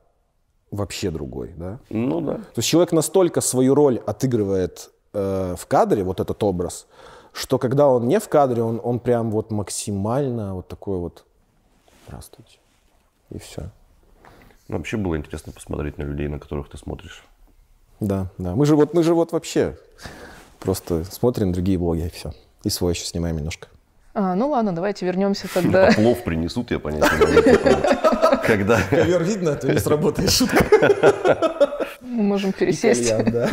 [0.72, 1.78] вообще другой, да.
[1.88, 2.34] Ну да.
[2.34, 6.86] То есть человек настолько свою роль отыгрывает э, в кадре, вот этот образ,
[7.32, 11.24] что когда он не в кадре, он, он прям вот максимально вот такой вот
[12.06, 12.58] «Здравствуйте».
[13.30, 13.70] И все.
[14.68, 17.24] Вообще было интересно посмотреть на людей, на которых ты смотришь.
[18.00, 18.54] Да, да.
[18.54, 19.76] Мы же вот, мы же вот вообще
[20.60, 22.32] просто смотрим другие блоги и все.
[22.64, 23.68] И свой еще снимаем немножко.
[24.14, 25.88] А, ну ладно, давайте вернемся тогда.
[25.88, 28.80] А плов принесут, я понятия не типа, Когда...
[28.88, 30.64] Ковер видно, а то не сработает шутка.
[32.06, 33.10] Мы можем пересесть.
[33.10, 33.50] кальян, да.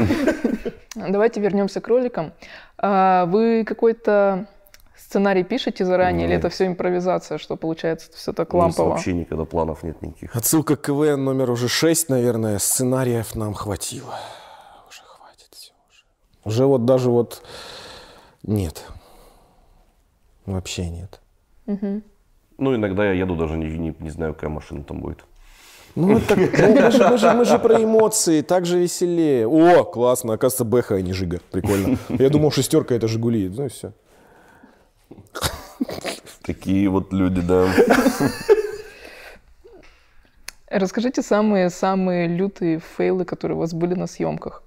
[1.09, 2.33] Давайте вернемся к роликам.
[2.77, 4.47] А, Вы какой-то
[4.95, 6.39] сценарий пишете заранее, или Нет.
[6.39, 8.89] это все импровизация, что получается все так У нас лампово?
[8.89, 10.35] вообще никогда планов нет никаких.
[10.35, 12.59] Отсылка к КВН номер уже 6, наверное.
[12.59, 14.15] Сценариев нам хватило.
[14.89, 16.03] Уже хватит все уже.
[16.45, 17.41] Уже вот даже вот
[18.43, 18.83] нет.
[20.45, 21.19] Вообще нет.
[21.65, 22.03] Мгм.
[22.57, 25.25] Ну, иногда я еду, даже не, не, не знаю, какая машина там будет.
[25.95, 29.47] Ну, это, ну, мы, же, мы, же, мы же про эмоции, так же веселее.
[29.47, 31.39] О, классно, оказывается, Бэха, а не Жига.
[31.51, 31.97] Прикольно.
[32.09, 33.47] Я думал, шестерка это Жигули.
[33.49, 33.91] Ну и все.
[36.41, 37.67] Такие вот люди, да.
[40.67, 44.63] Расскажите самые-самые лютые фейлы, которые у вас были на съемках.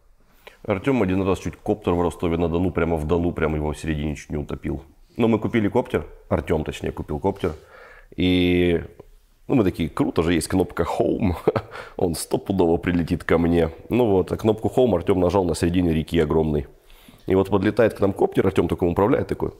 [0.64, 4.30] Артем один раз чуть коптер в Ростове-на-Дону, прямо в Дону, прямо его в середине чуть
[4.30, 4.82] не утопил.
[5.16, 7.54] Но мы купили коптер, Артем, точнее, купил коптер.
[8.16, 8.82] И
[9.48, 11.34] ну, мы такие, круто же, есть кнопка Home,
[11.96, 13.70] он стопудово прилетит ко мне.
[13.88, 16.66] Ну вот, а кнопку Home Артем нажал на середине реки огромной.
[17.26, 19.52] И вот подлетает к нам коптер, Артем такой управляет, такой,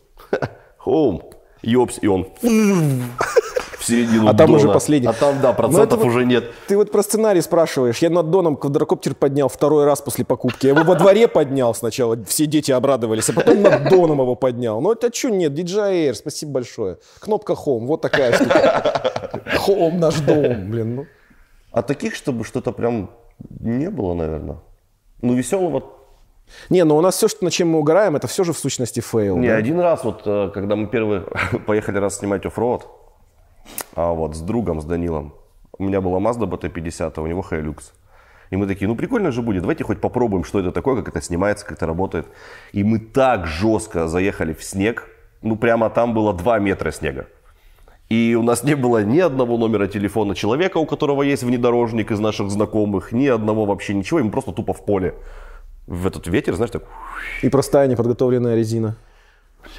[0.85, 1.23] Home,
[1.63, 5.09] ёпс, и он в середину А там уже последний.
[5.09, 6.51] А там, да, процентов вот- уже нет.
[6.67, 7.99] Ты вот про сценарий спрашиваешь.
[7.99, 10.67] Я над Доном квадрокоптер поднял второй раз после покупки.
[10.67, 14.81] Я его во дворе поднял сначала, все дети обрадовались, а потом над Доном его поднял.
[14.81, 16.99] Ну это что нет, DJI Air, спасибо большое.
[17.21, 19.33] Кнопка Home, вот такая штука.
[19.67, 20.97] Home наш дом, блин.
[20.97, 21.07] Ну.
[21.73, 23.11] А таких, чтобы что-то прям
[23.61, 24.59] не было, наверное.
[25.23, 25.83] Ну, веселого
[26.71, 29.01] Не, ну у нас все, что, над чем мы угораем, это все же в сущности
[29.01, 29.37] фейл.
[29.37, 29.57] Не, да?
[29.57, 31.21] один раз, вот, э, когда мы первый
[31.67, 32.87] поехали раз снимать оффроуд,
[33.95, 35.35] а вот с другом, с Данилом,
[35.79, 37.93] у меня была Mazda BT-50, а у него Hilux.
[38.51, 41.21] И мы такие, ну прикольно же будет, давайте хоть попробуем, что это такое, как это
[41.21, 42.27] снимается, как это работает.
[42.73, 45.09] И мы так жестко заехали в снег,
[45.43, 47.27] ну прямо там было 2 метра снега.
[48.09, 52.21] И у нас не было ни одного номера телефона человека, у которого есть внедорожник из
[52.21, 55.15] наших знакомых, ни одного вообще ничего, и мы просто тупо в поле.
[55.87, 56.83] В этот ветер, знаешь, так...
[57.43, 58.97] И простая неподготовленная резина.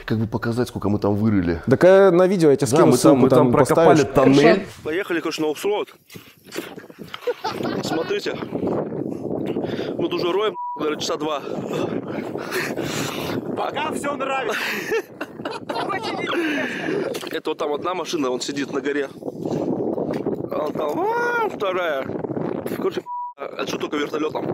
[0.06, 1.62] Как бы показать, сколько мы там вырыли.
[1.70, 4.38] Так а на видео я тебе Да, скину мы там, ссылку, мы там прокопали поставишь.
[4.38, 4.67] тоннель.
[4.84, 5.93] Поехали, конечно, на оффроуд.
[7.84, 8.38] Смотрите.
[9.98, 11.41] Мы тут уже роем, наверное, часа два.
[13.56, 14.60] Пока все нравится.
[17.32, 19.10] Это вот там одна машина, он сидит на горе.
[20.52, 22.06] А там а, вторая.
[22.76, 23.04] Короче,
[23.38, 24.45] а что только вертолетом?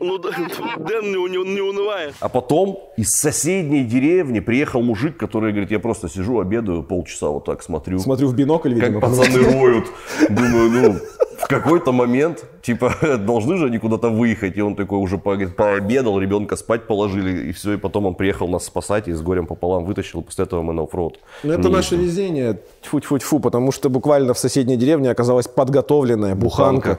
[0.00, 2.14] Ну, Дэн Дэн не, не, не унывает.
[2.20, 7.44] А потом из соседней деревни приехал мужик, который говорит, я просто сижу, обедаю, полчаса вот
[7.44, 8.00] так смотрю.
[8.00, 9.00] Смотрю в бинокль, видимо.
[9.00, 9.86] Как пацаны роют.
[10.28, 10.96] Думаю, ну,
[11.38, 14.56] в какой-то момент, типа, должны же они куда-то выехать.
[14.56, 17.74] И он такой уже говорит, пообедал, ребенка спать положили, и все.
[17.74, 20.20] И потом он приехал нас спасать и с горем пополам вытащил.
[20.20, 21.20] И после этого мы на оффроуд.
[21.44, 26.98] Ну, это наше везение, тьфу-тьфу-тьфу, потому что буквально в соседней деревне оказалась подготовленная буханка.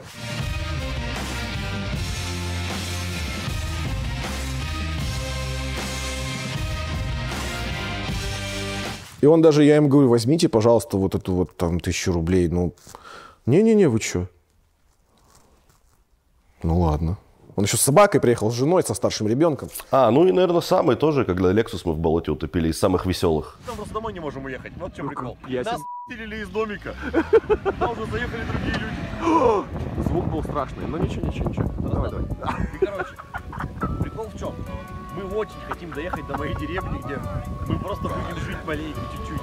[9.20, 12.48] И он даже, я им говорю, возьмите, пожалуйста, вот эту вот там тысячу рублей.
[12.48, 12.74] Ну,
[13.46, 14.28] не-не-не, вы что?
[16.62, 17.18] Ну ладно.
[17.56, 19.68] Он еще с собакой приехал, с женой, со старшим ребенком.
[19.90, 23.58] А, ну и, наверное, самый тоже, когда Lexus мы в болоте утопили, из самых веселых.
[23.66, 24.72] Там просто домой не можем уехать.
[24.78, 25.36] Вот в чем прикол.
[25.46, 26.94] я Нас пилили из домика.
[27.78, 30.08] Там уже заехали другие люди.
[30.08, 31.68] Звук был страшный, но ничего, ничего, ничего.
[31.90, 32.26] Давай, давай.
[32.74, 33.14] И, короче,
[34.00, 34.54] прикол в чем?
[35.22, 37.18] Мы очень хотим доехать до моей деревни, где
[37.68, 39.40] мы просто будем жить маленько, чуть-чуть.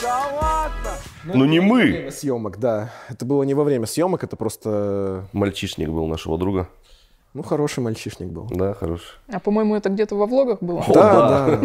[0.00, 0.90] Да ладно!
[1.24, 2.10] Ну не Во мы.
[2.10, 2.90] съемок, да.
[3.08, 6.68] Это было не во время съемок, это просто, Мальчишник был нашего друга.
[7.34, 8.46] ну, хороший мальчишник был.
[8.50, 9.06] Да, хороший.
[9.32, 10.80] А по-моему, это где-то во влогах было.
[10.86, 11.46] О, да.
[11.46, 11.60] да.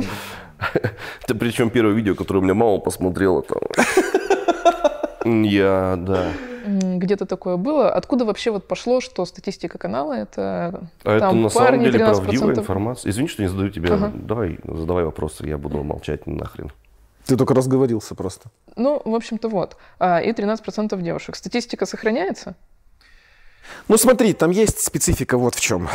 [1.23, 3.61] Это причем первое видео, которое у меня мама посмотрела там.
[5.43, 6.27] Я, да.
[6.79, 7.91] Где-то такое было.
[7.91, 11.99] Откуда вообще вот пошло, что статистика канала это А это там на самом парни деле
[11.99, 12.21] 13%?
[12.21, 13.09] правдивая информация.
[13.11, 13.93] Извини, что не задаю тебе.
[13.93, 14.11] Ага.
[14.15, 16.71] Давай, задавай вопросы, я буду молчать нахрен.
[17.25, 18.49] Ты только разговорился просто.
[18.75, 19.77] Ну, в общем-то, вот.
[19.99, 21.35] А, и 13% девушек.
[21.35, 22.55] Статистика сохраняется?
[23.87, 25.87] Ну смотри, там есть специфика вот в чем.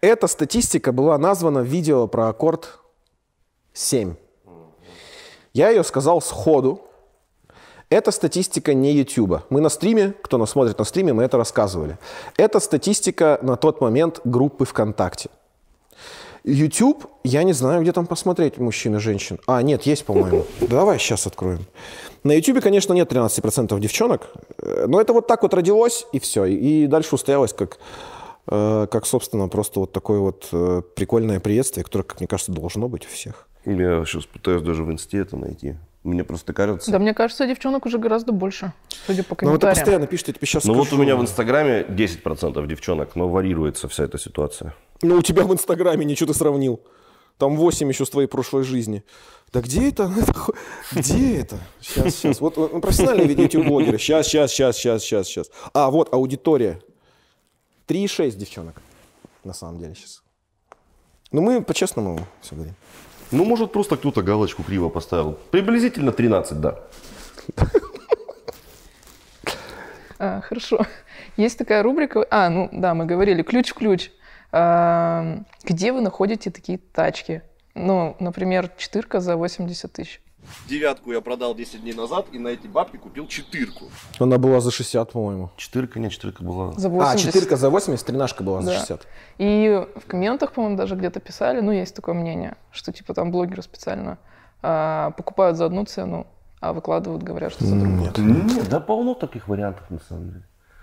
[0.00, 2.78] Эта статистика была названа в видео про аккорд
[3.72, 4.14] 7.
[5.52, 6.87] Я ее сказал сходу.
[7.90, 9.42] Это статистика не YouTube.
[9.48, 11.98] Мы на стриме, кто нас смотрит на стриме, мы это рассказывали.
[12.36, 15.30] Это статистика на тот момент группы ВКонтакте.
[16.44, 19.38] YouTube, я не знаю, где там посмотреть мужчин и женщин.
[19.46, 20.44] А, нет, есть, по-моему.
[20.60, 21.66] Давай сейчас откроем.
[22.24, 26.44] На YouTube, конечно, нет 13% девчонок, э, но это вот так вот родилось, и все.
[26.44, 27.78] И дальше устоялось как,
[28.46, 32.88] э, как собственно, просто вот такое вот э, прикольное приветствие, которое, как мне кажется, должно
[32.88, 33.46] быть у всех.
[33.64, 35.76] Я сейчас пытаюсь даже в инсте это найти.
[36.04, 36.90] Мне просто кажется...
[36.90, 38.72] Да, мне кажется, девчонок уже гораздо больше,
[39.06, 39.74] судя по Ну, вот комментариям.
[39.76, 43.88] постоянно пишешь, я тебе сейчас Ну вот у меня в Инстаграме 10% девчонок, но варьируется
[43.88, 44.74] вся эта ситуация.
[45.02, 46.80] Ну, у тебя в Инстаграме ничего ты сравнил.
[47.36, 49.04] Там 8 еще с твоей прошлой жизни.
[49.52, 50.10] Да где это?
[50.92, 51.58] Где это?
[51.80, 52.40] Сейчас, сейчас.
[52.40, 53.96] Вот э, профессиональные видеоблогеры.
[53.98, 55.50] Сейчас, сейчас, сейчас, сейчас, сейчас, сейчас.
[55.72, 56.80] А, вот аудитория.
[57.86, 58.82] 3,6 девчонок.
[59.44, 60.22] На самом деле сейчас.
[61.30, 62.74] Ну, мы по-честному все говорим.
[63.30, 65.38] Ну, может, просто кто-то галочку криво поставил.
[65.50, 66.78] Приблизительно 13, да.
[70.20, 70.84] А, хорошо.
[71.36, 72.26] Есть такая рубрика.
[72.30, 74.10] А, ну да, мы говорили, ключ в ключ.
[74.50, 77.42] А, где вы находите такие тачки?
[77.74, 80.20] Ну, например, четырка за 80 тысяч.
[80.68, 83.86] Девятку я продал 10 дней назад и на эти бабки купил четырку.
[84.18, 85.50] Она была за 60, по-моему.
[85.56, 86.72] Четырка, нет, четырка была.
[86.72, 87.14] За 80.
[87.14, 88.76] А, четырка за 80, тринашка была за Да.
[88.76, 89.06] 60.
[89.38, 93.62] И в комментах, по-моему, даже где-то писали, ну, есть такое мнение, что типа там блогеры
[93.62, 94.18] специально
[94.62, 96.26] а, покупают за одну цену,
[96.60, 98.00] а выкладывают, говорят, что за другую.
[98.00, 98.18] Нет.
[98.18, 100.42] Нет, да полно таких вариантов, на самом деле.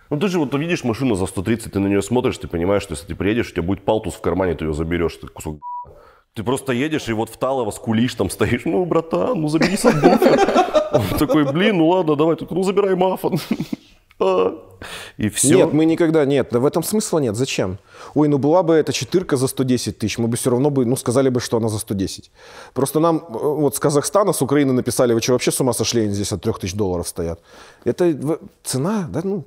[0.09, 2.93] Ну ты же вот видишь машину за 130, ты на нее смотришь, ты понимаешь, что
[2.93, 5.59] если ты приедешь, у тебя будет палтус в кармане, ты ее заберешь, ты кусок
[6.35, 10.39] Ты просто едешь и вот в Талово скулишь, там стоишь, ну, братан, ну забери сабвуфер.
[10.91, 13.39] Он такой, блин, ну ладно, давай, только, ну забирай мафон.
[14.19, 14.61] А.
[15.17, 15.55] И все.
[15.55, 17.35] Нет, мы никогда, нет, в этом смысла нет.
[17.35, 17.77] Зачем?
[18.13, 20.95] Ой, ну была бы эта четырка за 110 тысяч, мы бы все равно бы, ну,
[20.95, 22.31] сказали бы, что она за 110.
[22.73, 26.03] Просто нам э, вот с Казахстана, с Украины написали, вы что, вообще с ума сошли,
[26.03, 27.39] они здесь от 3000 долларов стоят.
[27.85, 29.45] Это цена, да, ну,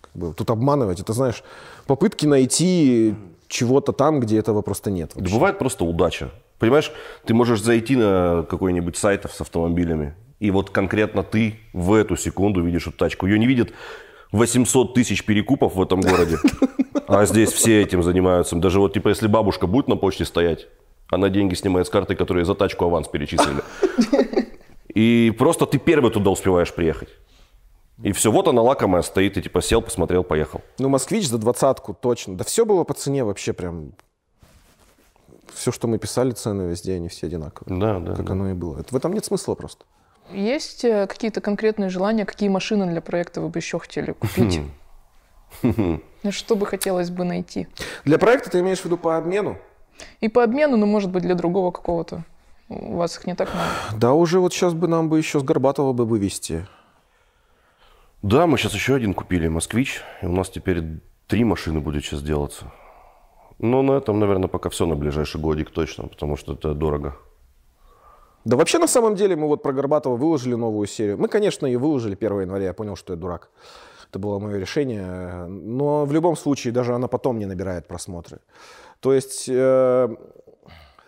[0.00, 1.42] как бы тут обманывать, это, знаешь,
[1.86, 3.14] попытки найти
[3.52, 5.12] чего-то там, где этого просто нет.
[5.14, 6.30] Да бывает просто удача.
[6.58, 6.90] Понимаешь,
[7.24, 12.64] ты можешь зайти на какой-нибудь сайт с автомобилями, и вот конкретно ты в эту секунду
[12.64, 13.26] видишь эту тачку.
[13.26, 13.72] Ее не видят
[14.32, 16.38] 800 тысяч перекупов в этом городе,
[17.06, 18.56] а здесь все этим занимаются.
[18.56, 20.68] Даже вот, типа, если бабушка будет на почте стоять,
[21.10, 23.62] она деньги снимает с карты, которые за тачку аванс перечислили.
[24.94, 27.08] И просто ты первый туда успеваешь приехать.
[28.02, 30.60] И все, вот она лакомая стоит, и типа сел, посмотрел, поехал.
[30.78, 32.36] Ну, москвич за двадцатку, точно.
[32.36, 33.92] Да все было по цене вообще прям.
[35.54, 37.78] Все, что мы писали, цены везде, они все одинаковые.
[37.78, 38.14] Да, да.
[38.16, 38.80] Как оно и было.
[38.80, 39.84] Это- в этом нет смысла просто.
[40.32, 44.60] Есть э, какие-то конкретные желания, какие машины для проекта вы бы еще хотели купить?
[45.62, 47.68] Ну, Что бы хотелось бы найти?
[48.04, 49.58] Для проекта ты имеешь в виду по обмену?
[50.20, 52.24] И по обмену, ну, может быть, для другого какого-то.
[52.68, 53.68] У вас их не так много.
[54.00, 56.66] Да уже вот сейчас бы нам бы еще с Горбатова бы вывести.
[58.22, 62.22] Да, мы сейчас еще один купили, москвич, и у нас теперь три машины будет сейчас
[62.22, 62.70] делаться.
[63.58, 67.16] Но на этом, наверное, пока все на ближайший годик точно, потому что это дорого.
[68.44, 71.18] Да вообще, на самом деле, мы вот про Горбатова выложили новую серию.
[71.18, 73.50] Мы, конечно, ее выложили 1 января, я понял, что я дурак.
[74.08, 75.46] Это было мое решение.
[75.46, 78.38] Но в любом случае, даже она потом не набирает просмотры.
[79.00, 80.16] То есть, э,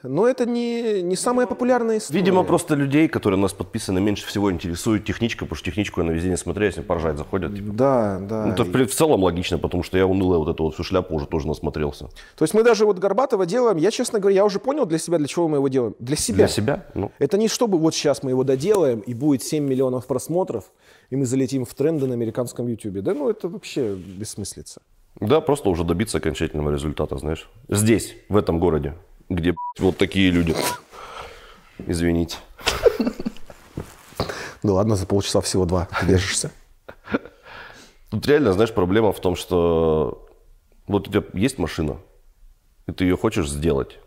[0.06, 2.20] ну это не, не самая популярная история.
[2.20, 6.06] Видимо, просто людей, которые на нас подписаны, меньше всего интересует техничка, потому что техничку я
[6.06, 7.54] на везде не смотрю, если поржать заходят.
[7.54, 7.72] Типа.
[7.72, 8.46] Да, да.
[8.46, 11.14] Ну, это в, в целом логично, потому что я унылая вот эту вот всю шляпу
[11.14, 12.08] уже тоже насмотрелся.
[12.36, 15.18] То есть мы даже вот Горбатова делаем, я, честно говоря, я уже понял для себя,
[15.18, 15.94] для чего мы его делаем.
[15.98, 16.36] Для себя.
[16.36, 16.86] Для себя?
[16.94, 20.64] Ну, Это не чтобы вот сейчас мы его доделаем, и будет 7 миллионов просмотров,
[21.10, 23.00] и мы залетим в тренды на американском YouTube.
[23.02, 24.82] Да ну это вообще бессмыслица.
[25.20, 27.48] да, просто уже добиться окончательного результата, знаешь.
[27.68, 28.94] Здесь, в этом городе,
[29.28, 30.54] где блядь, вот такие люди.
[31.86, 32.38] Извините.
[34.62, 36.50] Ну ладно, за полчаса всего два держишься.
[38.10, 40.28] Тут реально, знаешь, проблема в том, что
[40.86, 41.98] вот у тебя есть машина,
[42.86, 43.98] и ты ее хочешь сделать.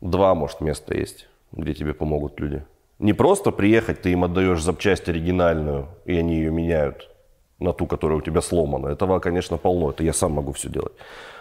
[0.00, 2.64] Два, может, места есть, где тебе помогут люди.
[2.98, 7.10] Не просто приехать, ты им отдаешь запчасть оригинальную, и они ее меняют
[7.60, 8.88] на ту, которая у тебя сломана.
[8.88, 9.90] Этого, конечно, полно.
[9.90, 10.92] Это я сам могу все делать.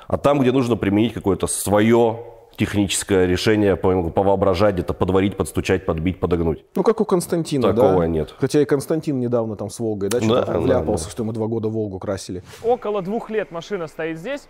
[0.08, 2.20] А там, где нужно применить какое-то свое
[2.56, 6.64] техническое решение, по- повоображать, где-то подварить, подстучать, подбить, подогнуть.
[6.76, 8.08] Ну, как у Константина, Такого да?
[8.08, 8.34] нет.
[8.40, 11.12] Хотя и Константин недавно там с Волгой, да, Да, что-то да, вляпался, да.
[11.12, 12.44] что мы два года Волгу красили.
[12.64, 14.48] Около двух лет машина стоит здесь.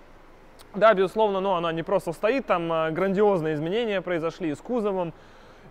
[0.75, 5.13] Да, безусловно, но она не просто стоит, там э, грандиозные изменения произошли и с кузовом,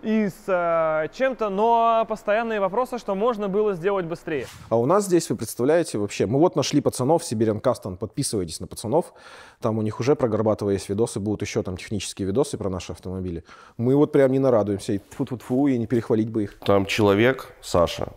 [0.05, 4.47] и с э, чем-то, но постоянные вопросы, что можно было сделать быстрее.
[4.69, 8.67] А у нас здесь, вы представляете, вообще, мы вот нашли пацанов, Сибириан Кастон, подписывайтесь на
[8.67, 9.15] пацанов,
[9.61, 12.93] там у них уже про Горбатова есть видосы, будут еще там технические видосы про наши
[12.93, 13.45] автомобили.
[13.77, 16.59] Мы вот прям не нарадуемся, и тьфу-тьфу-тьфу, и не перехвалить бы их.
[16.61, 18.13] Там человек, Саша,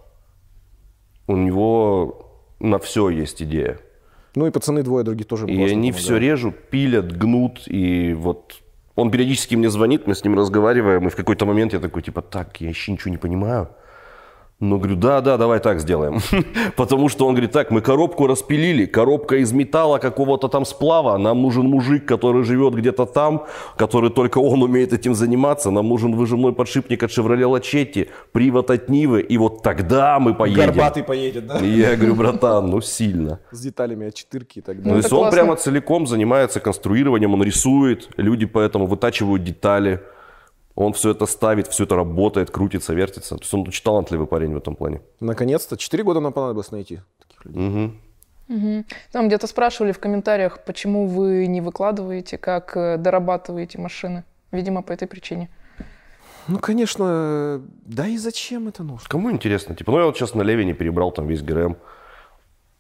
[1.28, 2.26] у него
[2.60, 3.80] на все есть идея.
[4.36, 5.96] Ну и пацаны двое других тоже И они помогают.
[5.96, 8.62] все режут, пилят, гнут, и вот
[8.98, 12.22] он периодически мне звонит, мы с ним разговариваем, и в какой-то момент я такой, типа,
[12.24, 13.70] так, я еще ничего не понимаю.
[14.60, 16.20] Но говорю, да, да, давай так сделаем.
[16.76, 21.44] Потому что он говорит, так, мы коробку распилили, коробка из металла какого-то там сплава, нам
[21.44, 23.46] нужен мужик, который живет где-то там,
[23.78, 28.90] который только он умеет этим заниматься, нам нужен выжимной подшипник от Chevrolet Лачетти, привод от
[28.90, 30.66] Нивы, и вот тогда мы поедем.
[30.66, 31.60] Горбатый поедет, да?
[31.60, 33.40] И я говорю, братан, ну сильно.
[33.52, 35.02] С деталями от четырки и так Ну, далее.
[35.02, 40.02] то есть он прямо целиком занимается конструированием, он рисует, люди поэтому вытачивают детали,
[40.78, 43.36] он все это ставит, все это работает, крутится, вертится.
[43.36, 45.02] То есть он очень талантливый парень в этом плане.
[45.20, 47.62] Наконец-то, четыре года нам понадобилось найти таких людей.
[47.62, 48.02] Мгм.
[48.48, 48.86] Мгм.
[49.12, 54.24] Там где-то спрашивали в комментариях, почему вы не выкладываете, как э, дорабатываете машины.
[54.52, 55.50] Видимо, по этой причине.
[56.48, 59.10] Ну, конечно, да и зачем это нужно?
[59.10, 59.76] Кому интересно?
[59.76, 61.76] Типа, ну я вот сейчас на Левине перебрал там весь ГРМ.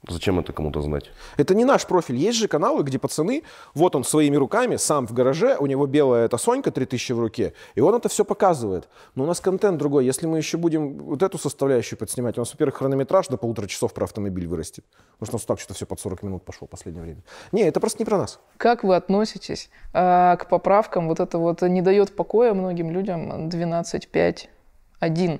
[0.07, 1.05] Зачем это кому-то знать?
[1.37, 2.17] Это не наш профиль.
[2.17, 3.43] Есть же каналы, где пацаны,
[3.73, 7.53] вот он своими руками, сам в гараже, у него белая эта Сонька 3000 в руке,
[7.73, 8.87] и он это все показывает.
[9.15, 10.05] Но у нас контент другой.
[10.05, 13.91] Если мы еще будем вот эту составляющую подснимать, у нас, во-первых, хронометраж до полутора часов
[13.93, 14.85] про автомобиль вырастет.
[15.17, 17.23] Потому что у нас так что-то все под 40 минут пошло в последнее время.
[17.51, 18.39] Не, это просто не про нас.
[18.57, 21.07] Как вы относитесь э, к поправкам?
[21.07, 25.39] Вот это вот не дает покоя многим людям 12.5.1.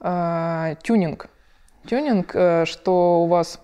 [0.00, 1.28] Э, тюнинг.
[1.86, 3.60] Тюнинг, э, что у вас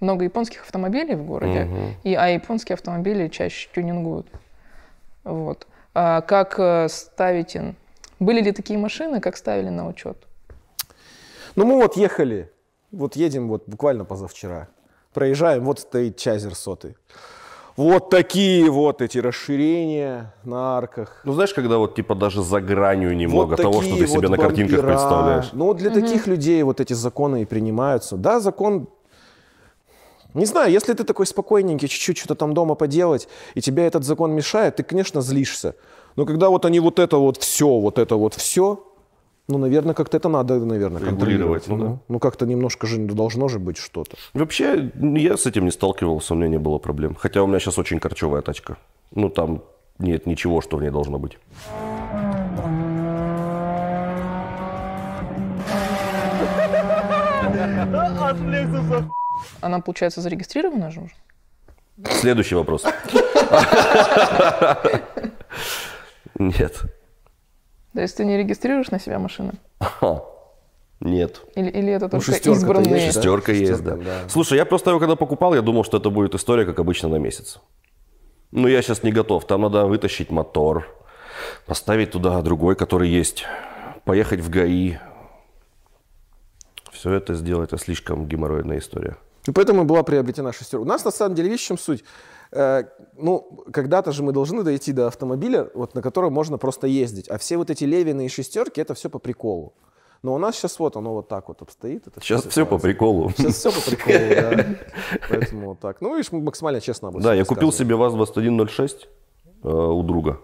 [0.00, 1.94] много японских автомобилей в городе, Мгм.
[2.04, 4.26] и, а японские автомобили чаще тюнингуют.
[5.24, 5.66] Вот.
[5.94, 7.74] А как э, ставите...
[8.18, 10.16] Были ли такие машины, как ставили на учет?
[11.56, 12.50] Ну, мы вот ехали,
[12.92, 14.68] вот едем вот буквально позавчера.
[15.14, 16.96] Проезжаем, вот стоит чайзер сотый.
[17.80, 21.22] Вот такие вот эти расширения на арках.
[21.24, 24.36] Ну знаешь, когда вот типа даже за гранью немного того, что ты себе вот на
[24.36, 25.48] картинках представляешь.
[25.52, 28.18] Ну, вот для таких людей вот эти законы и принимаются.
[28.18, 28.86] Да, закон...
[30.34, 34.32] Не знаю, если ты такой спокойненький, чуть-чуть что-то там дома поделать, и тебе этот закон
[34.32, 35.74] мешает, ты, конечно, злишься.
[36.16, 38.89] Но когда вот они вот это вот все, вот это вот все,
[39.50, 41.68] ну, наверное, как-то это надо, наверное, контролировать.
[41.68, 41.84] ну да.
[41.84, 44.16] Ну, ну, как-то немножко же должно же быть что-то.
[44.32, 47.14] Вообще, я с этим не сталкивался, у меня не было проблем.
[47.14, 48.76] Хотя у меня сейчас очень корчевая тачка.
[49.14, 49.62] Ну, там
[49.98, 51.38] нет ничего, что в ней должно быть.
[59.60, 61.14] Она, получается, зарегистрирована же уже?
[62.20, 62.84] Следующий вопрос.
[66.38, 66.82] Нет.
[67.94, 69.52] То есть ты не регистрируешь на себя машины?
[71.00, 71.40] Нет.
[71.54, 73.04] Или, или это только шестерка-то избранные?
[73.06, 73.22] есть, да?
[73.22, 74.04] Шестерка есть, Шестерка, да.
[74.04, 74.28] да.
[74.28, 77.16] Слушай, я просто его когда покупал, я думал, что это будет история, как обычно, на
[77.16, 77.58] месяц.
[78.52, 79.46] Но я сейчас не готов.
[79.46, 80.86] Там надо вытащить мотор,
[81.66, 83.46] поставить туда другой, который есть,
[84.04, 84.98] поехать в ГАИ.
[86.92, 89.16] Все это сделать, это слишком геморроидная история.
[89.46, 90.82] И поэтому была приобретена шестерка.
[90.82, 92.04] У нас на самом деле, видишь, в чем суть?
[92.52, 92.84] Э,
[93.16, 97.28] ну, когда-то же мы должны дойти до автомобиля, вот, на котором можно просто ездить.
[97.28, 99.74] А все вот эти левины и шестерки, это все по приколу.
[100.22, 102.06] Но у нас сейчас вот оно вот так вот обстоит.
[102.06, 103.30] Это Сейчас вся все по приколу.
[103.36, 104.66] Сейчас все по приколу, да.
[105.30, 106.00] Поэтому вот так.
[106.00, 109.06] Ну, видишь, мы максимально честно об этом Да, я купил себе ВАЗ-2106
[109.62, 110.40] э, у друга.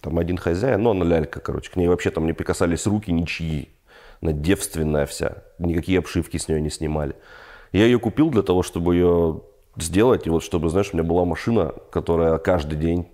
[0.00, 1.70] Там один хозяин, но она лялька, короче.
[1.70, 3.70] К ней вообще там не прикасались руки ничьи.
[4.20, 5.44] Она девственная вся.
[5.58, 7.14] Никакие обшивки с нее не снимали.
[7.72, 9.42] Я ее купил для того, чтобы ее
[9.76, 10.26] сделать.
[10.26, 13.06] И вот чтобы, знаешь, у меня была машина, которая каждый день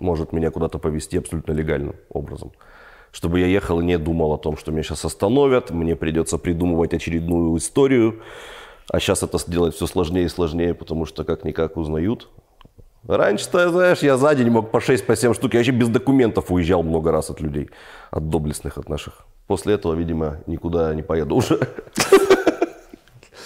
[0.00, 2.52] может меня куда-то повезти абсолютно легальным образом.
[3.12, 6.94] Чтобы я ехал и не думал о том, что меня сейчас остановят, мне придется придумывать
[6.94, 8.22] очередную историю.
[8.88, 12.28] А сейчас это сделать все сложнее и сложнее, потому что как-никак узнают.
[13.06, 15.54] Раньше-то, знаешь, я за день мог по 6, по 7 штук.
[15.54, 17.68] Я вообще без документов уезжал много раз от людей,
[18.10, 19.26] от доблестных, от наших.
[19.46, 21.58] После этого, видимо, никуда не поеду уже.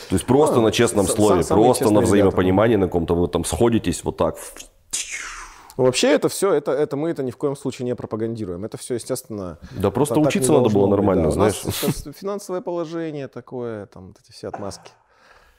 [0.08, 2.06] То есть просто Ну, на честном слове, сам- просто на честные ребята.
[2.06, 4.36] взаимопонимании на каком-то вы там сходитесь вот так.
[5.76, 8.64] Вообще это все, это, это мы это ни в коем случае не пропагандируем.
[8.64, 9.58] Это все, естественно...
[9.72, 11.28] Да просто так- учиться надо было быть, нормально, да.
[11.28, 11.62] У знаешь.
[11.64, 14.90] нас сейчас финансовое положение такое, там вот эти все отмазки.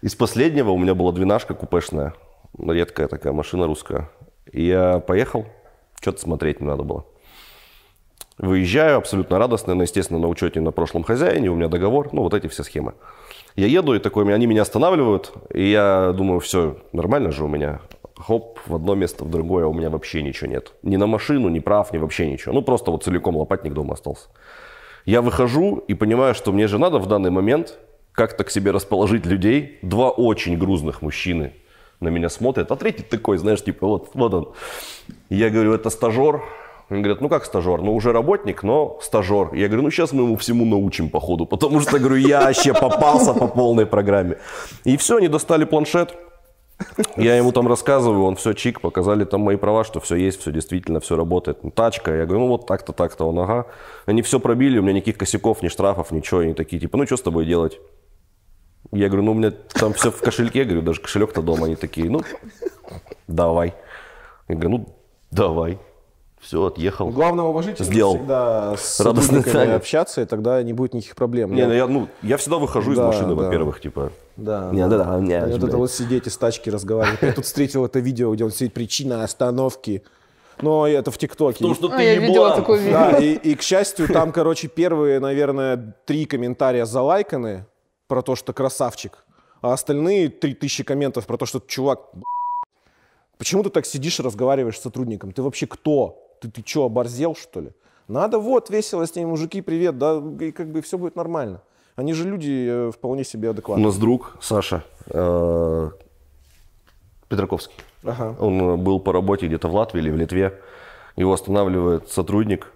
[0.02, 2.14] Из последнего у меня была двенашка купешная,
[2.58, 4.10] редкая такая машина русская.
[4.52, 5.46] И я поехал,
[6.02, 7.06] что-то смотреть не надо было.
[8.40, 12.34] Выезжаю абсолютно радостный, но, естественно, на учете на прошлом хозяине, у меня договор, ну, вот
[12.36, 12.94] эти все схемы.
[13.58, 17.82] Я еду, и такой, они меня останавливают, и я думаю, все, нормально же у меня.
[18.16, 20.74] Хоп, в одно место, в другое, у меня вообще ничего нет.
[20.84, 22.54] Ни на машину, ни прав, ни вообще ничего.
[22.54, 24.28] Ну, просто вот целиком лопатник дома остался.
[25.06, 27.80] Я выхожу и понимаю, что мне же надо в данный момент
[28.12, 29.80] как-то к себе расположить людей.
[29.82, 31.54] Два очень грузных мужчины
[32.00, 34.54] на меня смотрят, а третий такой, знаешь, типа, вот, вот он.
[35.30, 36.44] Я говорю, это стажер.
[36.90, 37.82] Они говорят, ну как стажер?
[37.82, 39.54] Ну уже работник, но стажер.
[39.54, 42.74] Я говорю, ну сейчас мы ему всему научим по ходу, потому что, говорю, я вообще
[42.74, 44.38] попался по полной программе.
[44.86, 46.16] И все, они достали планшет,
[47.16, 50.52] я ему там рассказываю, он все чик, показали там мои права, что все есть, все
[50.52, 51.64] действительно, все работает.
[51.64, 53.66] Ну, тачка, я говорю, ну вот так-то, так-то, он, ага.
[54.06, 57.18] Они все пробили, у меня никаких косяков, ни штрафов, ничего, они такие, типа, ну что
[57.18, 57.80] с тобой делать?
[58.92, 62.10] Я говорю, ну у меня там все в кошельке, говорю, даже кошелек-то дома, они такие,
[62.10, 62.22] ну,
[63.28, 63.74] давай.
[64.48, 64.96] Я говорю, ну,
[65.32, 65.80] давай.
[66.40, 67.10] Все, отъехал.
[67.10, 68.16] Главное уважительно Сделал.
[68.18, 71.54] всегда с Радостный сотрудниками общаться, и тогда не будет никаких проблем.
[71.54, 73.44] Не, ну я, ну, я всегда выхожу из Да, машины, да.
[73.44, 74.12] во-первых, типа.
[74.38, 75.64] Да, Не, да, да, не, А вот блядь.
[75.70, 77.22] это вот сидеть из тачки разговаривать.
[77.22, 80.04] Я тут встретил это видео, где он сидит, причина остановки.
[80.62, 81.58] Но это в ТикТоке.
[81.58, 82.94] Потому что А, я видела такое видео.
[82.94, 87.66] Да, и, и, к счастью, там, короче, первые, наверное, три комментария залайканы
[88.08, 89.24] про то, что красавчик,
[89.62, 92.02] а остальные три тысячи комментов про то, что чувак,
[93.38, 95.32] почему ты так сидишь и разговариваешь с сотрудником?
[95.32, 96.24] Ты вообще кто?
[96.40, 97.72] Ты, ты что, оборзел, что ли?
[98.08, 101.62] Надо вот весело с ними, мужики, привет, да, и как бы все будет нормально.
[101.96, 103.86] Они же люди э, вполне себе У адекватные.
[103.86, 105.90] нас друг Саша э,
[107.28, 107.76] Петраковский.
[108.04, 108.36] Ага.
[108.40, 110.60] Он э, был по работе где-то в Латвии или в Литве.
[111.16, 112.72] Его останавливает сотрудник.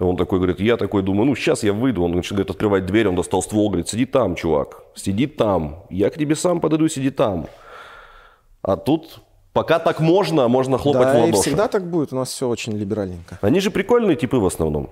[0.00, 2.02] Он такой говорит, я такой думаю, ну сейчас я выйду.
[2.02, 5.84] Он начинает открывать дверь, он достал ствол, говорит, сиди там, чувак, сиди там.
[5.88, 7.46] Я к тебе сам подойду, сиди там.
[8.62, 9.20] А тут
[9.58, 11.42] пока так можно, можно хлопать да, в и ладоши.
[11.42, 13.38] всегда так будет, у нас все очень либеральненько.
[13.40, 14.90] Они же прикольные типы в основном.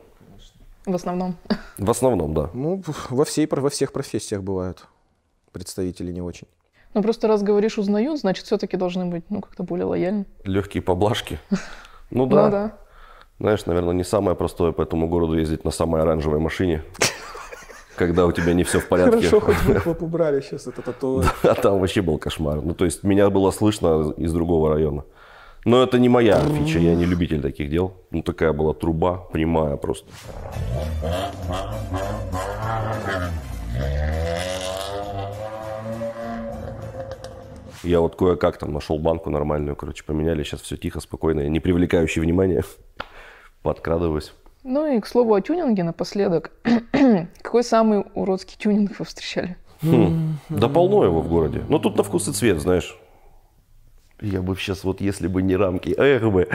[0.85, 1.37] В основном.
[1.79, 2.51] В основном, да.
[2.53, 4.87] Ну, во, всей, во всех профессиях бывают
[5.53, 6.49] представители не очень.
[6.95, 10.27] Ну просто раз говоришь узнают, значит все-таки должны быть ну как-то более лояльны.
[10.45, 11.39] Легкие поблажки.
[12.11, 12.45] Ну да.
[12.45, 12.79] Ну да.
[13.41, 16.85] Знаешь, наверное, не самое простое по этому городу ездить на самой оранжевой машине,
[17.97, 19.17] когда у тебя не все в порядке.
[19.17, 21.25] Хорошо, хоть выхлоп убрали сейчас это то.
[21.43, 22.61] А там вообще был кошмар.
[22.63, 25.05] Ну, то есть меня было слышно из другого района.
[25.65, 27.95] Но это не моя фича, я не любитель таких дел.
[28.13, 30.09] Ну, такая была труба, прямая просто.
[37.83, 40.45] Я вот кое-как там нашел банку нормальную, короче, поменяли.
[40.45, 42.63] Сейчас все тихо, спокойно, не привлекающий внимания.
[43.63, 44.33] Подкрадываюсь.
[44.69, 46.51] Ну и к слову о тюнинге напоследок.
[47.41, 49.57] Какой самый уродский тюнинг вы встречали?
[49.81, 51.63] Хм, Да полно его в городе.
[51.69, 52.99] Ну, тут на вкус и цвет, знаешь.
[54.21, 56.49] Я бы сейчас, вот если бы не рамки, эх бы.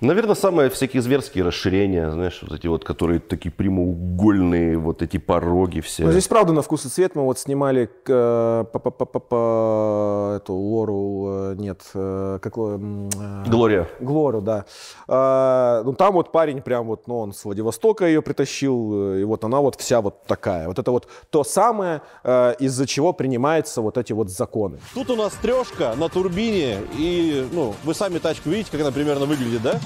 [0.00, 5.80] Наверное, самые всякие зверские расширения, знаешь, вот эти вот, которые такие прямоугольные, вот эти пороги
[5.80, 6.04] все.
[6.04, 7.14] Ну, здесь правда на вкус и цвет.
[7.14, 12.54] Мы вот снимали э, па- па- па- па- па- эту Лору, э, нет, э, как
[12.56, 13.08] э,
[13.46, 13.88] Глория.
[14.00, 14.64] Глору, да.
[15.06, 19.24] А, ну там вот парень прям вот, ну он с Владивостока ее притащил, э, и
[19.24, 20.66] вот она вот вся вот такая.
[20.66, 24.78] Вот это вот то самое, э, из-за чего принимаются вот эти вот законы.
[24.94, 29.26] Тут у нас трешка на турбине, и, ну, вы сами тачку видите, как она примерно
[29.26, 29.78] выглядит, да?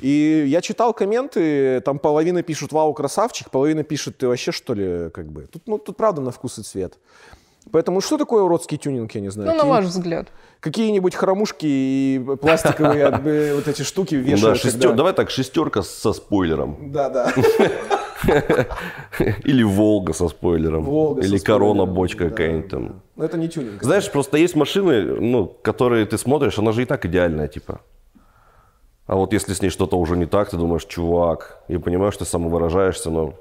[0.00, 5.10] И я читал комменты, там половина пишут «Вау, красавчик», половина пишет «Ты вообще что ли?»
[5.10, 5.46] как бы.
[5.52, 6.94] Тут, ну, тут правда на вкус и цвет.
[7.72, 9.50] Поэтому что такое уродский тюнинг, я не знаю.
[9.50, 10.28] Ну, на ваш взгляд.
[10.60, 14.62] Какие-нибудь хромушки и пластиковые э, вот эти штуки Ну вешают.
[14.62, 16.92] да, шестер- когда- давай так, шестерка со спойлером.
[16.92, 17.32] Да, да.
[19.44, 20.84] Или Волга со спойлером.
[20.84, 23.02] Волга Или Корона бочка какая-нибудь там.
[23.16, 23.82] Но это не тюнинг.
[23.82, 27.80] Знаешь, просто есть машины, ну, которые ты смотришь, она же и так идеальная, типа.
[29.06, 32.24] А вот если с ней что-то уже не так, ты думаешь, чувак, и понимаешь, ты
[32.24, 33.34] самовыражаешься, но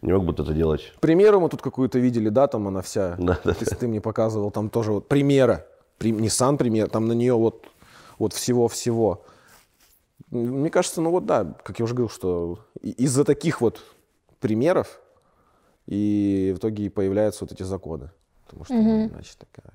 [0.00, 0.92] не мог бы ты это делать.
[1.00, 3.16] Примеру мы тут какую-то видели, да, там она вся.
[3.18, 5.66] Да, да, ты, ты мне показывал, там тоже вот примера.
[5.98, 7.66] При, Nissan пример, там на нее вот,
[8.18, 9.24] вот всего-всего.
[10.30, 13.80] Мне кажется, ну вот да, как я уже говорил, что из-за таких вот
[14.40, 15.00] примеров
[15.86, 18.10] и в итоге появляются вот эти законы.
[18.46, 19.08] Потому что, ну, Мгм.
[19.10, 19.74] значит, так как.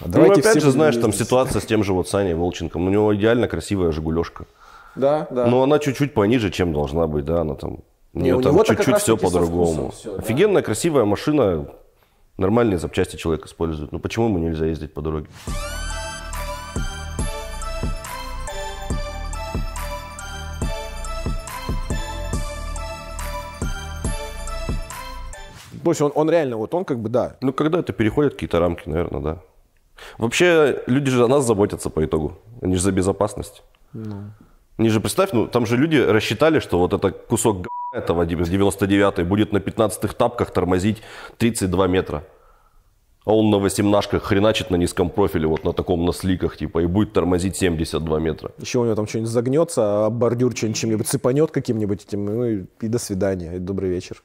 [0.00, 2.86] А ну, опять все же, знаешь, там ситуация с тем же вот Саней Волченком.
[2.86, 4.44] У него идеально красивая «Жигулешка».
[4.96, 5.46] Да, да.
[5.46, 7.78] Но она чуть-чуть пониже, чем должна быть, да, она там
[8.12, 9.92] Не, у там него-то как чуть-чуть все по-другому.
[10.04, 10.16] да.
[10.16, 11.68] Офигенная, красивая машина,
[12.36, 13.92] нормальные запчасти человек использует.
[13.92, 15.26] Ну почему ему нельзя ездить по дороге?
[25.84, 27.36] То есть он, он реально, вот он как бы, да.
[27.40, 29.38] Ну, когда это переходит какие-то рамки, наверное, да.
[30.18, 32.38] Вообще, люди же о нас заботятся по итогу.
[32.62, 33.62] Они же за безопасность.
[34.76, 39.26] Они же, представь, ну, там же люди рассчитали, что вот это кусок г***, этого 99
[39.26, 41.02] будет на 15 тапках тормозить
[41.38, 42.24] 32 метра.
[43.24, 46.86] А он на 18 хреначит на низком профиле, вот на таком, на сликах, типа, и
[46.86, 48.50] будет тормозить 72 метра.
[48.58, 52.64] Еще у него там что-нибудь загнется, а бордюр что-нибудь чем-нибудь цепанет каким-нибудь этим, ну и,
[52.82, 54.22] и до свидания, и добрый вечер.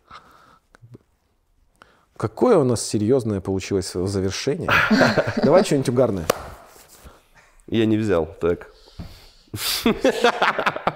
[2.20, 4.70] Какое у нас серьезное получилось завершение.
[5.42, 6.26] Давай что-нибудь угарное.
[7.66, 8.74] Я не взял, так.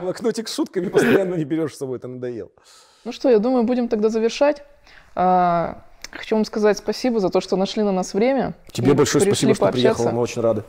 [0.01, 2.51] Блокнотик с шутками постоянно не берешь с собой, это надоел.
[3.05, 4.63] Ну что, я думаю, будем тогда завершать.
[5.15, 8.53] А, хочу вам сказать спасибо за то, что нашли на нас время.
[8.73, 10.11] Тебе большое спасибо, что приехала, пообщаться.
[10.11, 10.63] мы очень рады.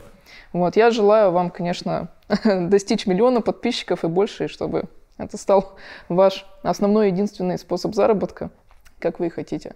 [0.53, 2.07] Вот, я желаю вам, конечно,
[2.45, 4.85] достичь миллиона подписчиков и больше, и чтобы
[5.17, 5.75] это стал
[6.07, 8.51] ваш основной единственный способ заработка,
[8.99, 9.75] как вы и хотите.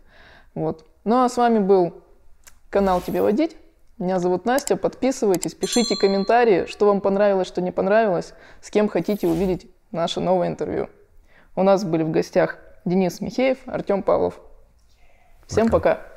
[0.56, 0.86] Вот.
[1.04, 2.04] Ну а с вами был
[2.70, 3.56] канал Тебе водить.
[3.98, 4.78] Меня зовут Настя.
[4.78, 10.48] Подписывайтесь, пишите комментарии, что вам понравилось, что не понравилось, с кем хотите увидеть наше новое
[10.48, 10.90] интервью.
[11.56, 14.40] У нас были в гостях Денис Михеев, Артем Павлов.
[15.48, 16.09] Всем пока.